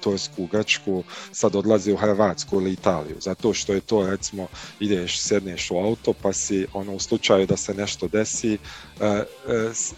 [0.00, 4.46] Tursku, Grčku, sad odlaze u Hrvatsku ili Italiju, zato što je to, recimo,
[4.80, 8.58] ideš, sedneš u auto, pa si, ono, u slučaju da se nešto desi,
[9.00, 9.24] e,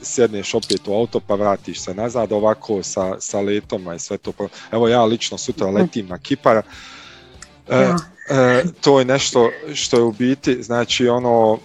[0.03, 4.33] sjedneš opet u auto, pa vratiš se nazad, ovako sa, sa letom i sve to.
[4.73, 6.63] Evo ja lično sutra letim na Kipar,
[7.71, 7.97] ja.
[8.31, 11.59] E, to je nešto što je u biti, znači ono,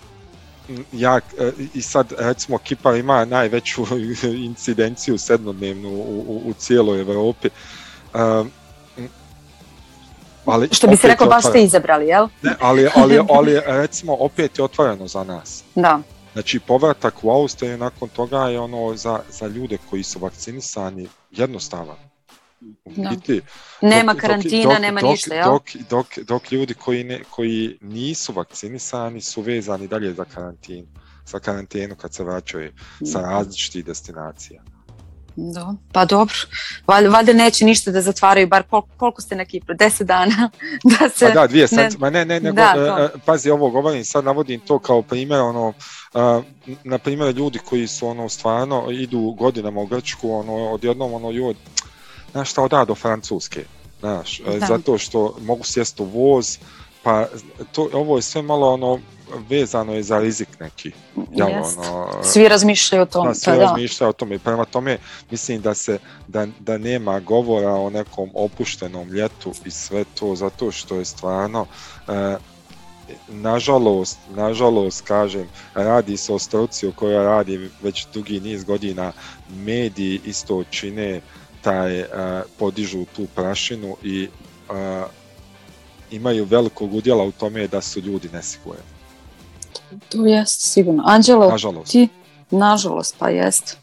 [0.92, 1.20] ja,
[1.74, 3.86] i sad recimo Kipar ima najveću
[4.50, 7.50] incidenciju sedmodnevnu u, u, u cijeloj Evropi.
[8.14, 8.52] Um,
[10.46, 12.28] ali Što bi se rekao, baš ste izabrali, jel?
[12.42, 15.64] Ne, ali, ali, ali recimo opet je otvoreno za nas.
[15.76, 16.00] Da.
[16.34, 22.07] Znači povratak u Austriju nakon toga je ono za, za ljude koji su vakcinisani jednostavan.
[22.86, 23.10] Da.
[23.10, 23.42] Biti,
[23.82, 25.52] nema dok, karantina, dok, nema dok, ništa, jel?
[25.52, 30.88] Dok, dok, dok ljudi koji, ne, koji nisu vakcinisani su vezani dalje za karantinu,
[31.26, 32.72] za karantenu kad se vraćaju
[33.06, 33.30] sa da.
[33.30, 34.64] različitih destinacija.
[35.40, 36.36] Da, pa dobro.
[36.88, 39.76] Valjda, valjda neće ništa da zatvaraju, bar koliko, koliko ste na Kipru?
[39.76, 40.50] Deset dana?
[41.00, 41.26] da se...
[41.26, 44.60] Pa da, dvije ne, ma ne, ne, nego, da, uh, pazi, ovo govorim, sad navodim
[44.60, 46.44] to kao primjer, ono, uh,
[46.84, 51.60] na primjer ljudi koji su, ono, stvarno idu godinama u Grčku, ono, odjednom, ono, ljudi,
[52.38, 53.66] znaš šta, oda do Francuske,
[54.00, 54.68] znaš, da.
[54.68, 56.58] zato što mogu sjesti u voz,
[57.04, 57.26] pa
[57.72, 59.00] to, ovo je sve malo, ono,
[59.50, 60.92] vezano je za rizik neki.
[61.34, 63.30] Jel, ono, svi razmišljaju o tome.
[63.30, 64.10] Da, svi pa, razmišljaju da.
[64.10, 64.40] o tome.
[64.40, 64.98] Prema tome
[65.32, 70.72] mislim da se da, da nema govora o nekom opuštenom ljetu i sve to zato
[70.72, 71.66] što je stvarno
[72.08, 72.38] e,
[73.28, 79.12] nažalost, nažalost kažem, radi se o struci o kojoj radi već dugi niz godina,
[79.50, 81.22] mediji isto čine
[81.62, 82.08] taj, uh,
[82.60, 84.30] podižu tu prašinu i
[84.70, 84.76] uh,
[86.12, 88.82] imaju velikog udjela u tome da su ljudi nesigurni.
[90.10, 91.04] To jest sigurno.
[91.06, 91.92] Anđelo, nažalost.
[91.92, 92.10] ti,
[92.52, 93.78] nažalost, pa jest.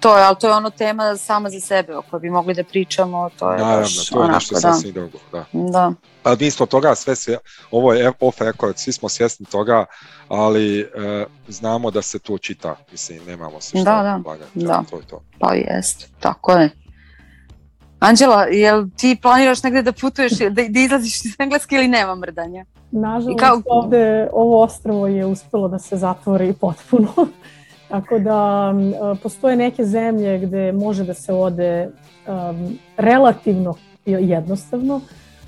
[0.00, 2.64] To je, ali to je ono tema sama za sebe o kojoj bi mogli da
[2.64, 4.60] pričamo, to je Naravno, baš to je onako, nešto da.
[4.60, 5.44] sasvim drugo, da.
[5.52, 5.92] Da.
[6.22, 7.38] Ali mi smo toga sve, sve,
[7.70, 9.84] ovo je off record, svi smo svjesni toga,
[10.28, 10.86] ali e,
[11.48, 14.84] znamo da se to čita, mislim, nemamo se što Da, da, blagati, da.
[14.90, 15.22] to je to.
[15.38, 16.70] Pa jest, tako je.
[18.00, 22.64] Anđela, jel ti planiraš negde da putuješ, da, da izlaziš iz Engleske ili nema mrdanja?
[22.90, 23.62] Nažalost, kao...
[23.66, 27.08] ovde ovo ostrovo je uspelo da se zatvori potpuno.
[27.88, 31.88] Tako da um, postoje neke zemlje gde može da se ode
[32.26, 33.74] um, relativno
[34.06, 35.00] jednostavno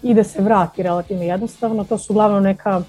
[0.02, 1.84] i da se vrati relativno jednostavno.
[1.84, 2.82] To su uglavnom neka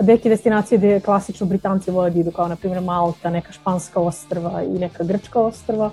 [0.00, 4.62] neke destinacije gde klasično Britanci vole da idu, kao na primjer Malta, neka španska ostrva
[4.62, 5.90] i neka grčka ostrva,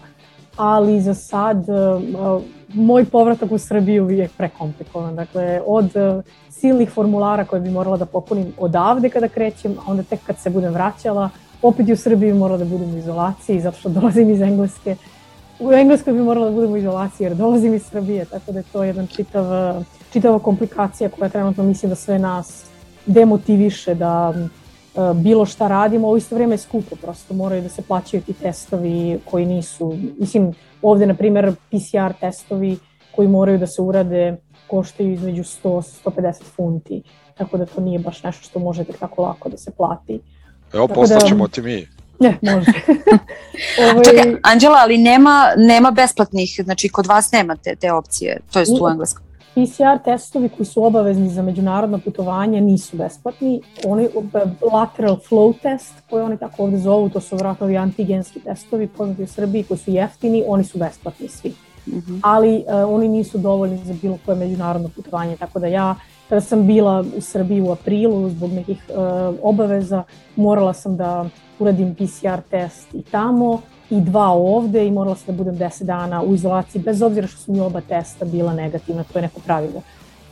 [0.60, 2.42] ali za sad uh,
[2.74, 5.16] moj povratak u Srbiju je prekomplikovan.
[5.16, 10.04] Dakle, od uh, silnih formulara koje bi morala da popunim odavde kada krećem, a onda
[10.04, 11.30] tek kad se budem vraćala,
[11.62, 14.96] opet i u Srbiji morala da budem u izolaciji, zato što dolazim iz Engleske.
[15.60, 18.64] U Engleskoj bi morala da budem u izolaciji jer dolazim iz Srbije, tako da je
[18.74, 19.46] to jedan čitav,
[20.14, 22.66] čitava komplikacija koja trenutno mislim da sve nas
[23.06, 24.34] demotiviše da
[25.16, 29.20] bilo šta radimo, u isto vrijeme je skupo, prosto moraju da se plaćaju ti testovi
[29.26, 32.78] koji nisu, mislim, ovde na primer PCR testovi
[33.16, 34.38] koji moraju da se urade
[34.68, 37.02] koštaju između 100-150 funti,
[37.38, 40.20] tako da to nije baš nešto što može tako lako da se plati.
[40.74, 41.88] Evo, da- poslaćemo da, ti mi.
[42.20, 42.72] Ne, može.
[43.92, 44.04] Ovaj...
[44.04, 48.66] Čekaj, Anđela, ali nema, nema besplatnih, znači kod vas nema te, te opcije, to je
[48.82, 49.29] u engleskom.
[49.54, 53.62] PCR testovi koji su obavezni za međunarodno putovanje nisu besplatni.
[53.86, 54.08] Oni,
[54.74, 59.24] lateral flow test, koje oni tako ovde zovu, to su vratno ovi antigenski testovi poznati
[59.24, 61.54] u Srbiji koji su jeftini, oni su besplatni svi.
[61.88, 62.20] Mm -hmm.
[62.24, 65.96] Ali uh, oni nisu dovoljni za bilo koje međunarodno putovanje, tako da ja
[66.30, 68.96] kada sam bila u Srbiji u aprilu zbog nekih uh,
[69.42, 70.04] obaveza,
[70.36, 71.30] morala sam da
[71.60, 76.22] uradim PCR test i tamo i dva ovde i morala sam da budem 10 dana
[76.22, 79.82] u izolaciji, bez obzira što su mi oba testa bila negativna, to je neko pravilo.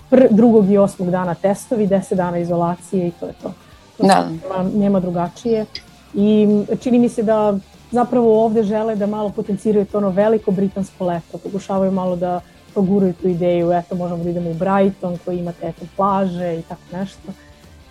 [0.10, 3.51] Pr, drugog i osmog dana testovi, 10 dana izolacije i to je to.
[3.97, 4.30] to da.
[4.30, 5.66] Nema, nema drugačije.
[6.14, 6.47] I
[6.80, 7.58] čini mi se da
[7.91, 12.39] zapravo ovde žele da malo potenciraju to ono veliko britansko leto, pokušavaju malo da
[12.74, 16.62] proguraju tu ideju, eto možemo da idemo u Brighton koji ima te eto plaže i
[16.62, 17.32] tako nešto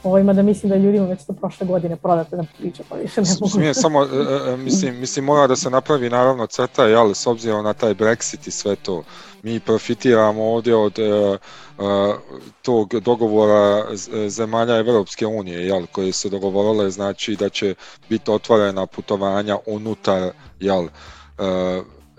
[0.07, 3.23] Ovo ima da mislim da ljudima već to prošle godine prodate da priča, pa više
[3.23, 3.49] ne mogu.
[3.49, 7.27] Smije, samo, e, e, e, mislim, mislim, mora da se napravi naravno crta, jel, s
[7.27, 9.03] obzirom na taj Brexit i sve to.
[9.43, 11.39] Mi profitiramo ovdje od uh,
[11.79, 12.15] uh,
[12.63, 13.85] tog dogovora
[14.29, 17.75] zemalja Evropske unije, jel, koje su dogovorile, znači da će
[18.09, 20.31] biti otvorena putovanja unutar,
[20.61, 20.89] jel, uh,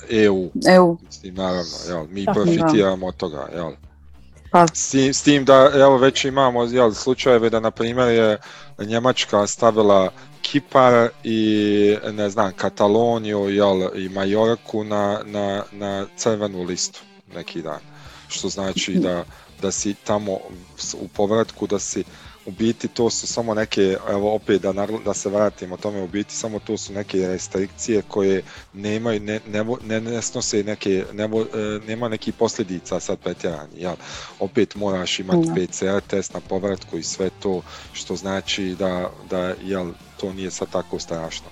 [0.10, 0.50] EU.
[0.76, 0.98] EU.
[1.06, 3.08] Mislim, naravno, jel, mi Tako, profitiramo da.
[3.08, 3.72] od toga, jel.
[4.52, 4.66] Pa.
[4.74, 8.38] S, tim, s tim da evo već imamo jel, slučajeve da na primjer je
[8.80, 17.00] Njemačka stavila Kipar i ne znam Kataloniju jel, i Majorku na, na, na crvenu listu
[17.36, 17.80] neki dan.
[18.28, 19.24] Što znači da,
[19.62, 20.32] da si tamo
[20.94, 22.04] u povratku da si
[22.48, 26.34] u biti to su samo neke, evo opet da, da se vratimo tome, u biti
[26.36, 28.42] samo to su neke restrikcije koje
[28.74, 31.28] nemaju, ne, ne, ne, ne snose neke, ne, e,
[31.88, 33.96] nema nekih posljedica sad pretjerani, jel?
[34.40, 37.62] Opet moraš imati PCR test na povratku i sve to,
[37.94, 41.48] što znači da, da jel, to nije sad tako strašno.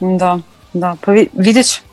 [0.00, 0.38] Da,
[0.72, 1.88] da, pa vidjet, ćemo,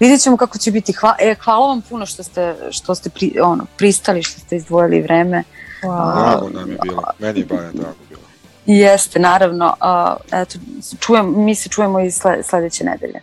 [0.00, 0.92] vidjet ćemo kako će biti.
[0.92, 5.02] Hvala, e, hvala vam puno što ste, što ste pri, ono, pristali, što ste izdvojili
[5.02, 5.44] vreme.
[5.82, 6.22] Wow.
[6.22, 8.22] Drago nam je bilo, meni je barem drago bilo.
[8.66, 9.76] Jeste, naravno.
[9.80, 10.58] Uh, eto,
[11.00, 12.10] čujem, mi se čujemo i
[12.42, 13.20] sledeće nedelje.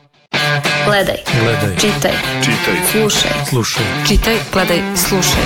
[0.85, 2.11] Gledaj, gledaj, čitaj,
[2.43, 5.43] čitaj, slušaj, slušaj, čitaj, gledaj, slušaj.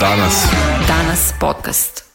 [0.00, 0.46] Danas.
[0.88, 2.11] Danas podcast.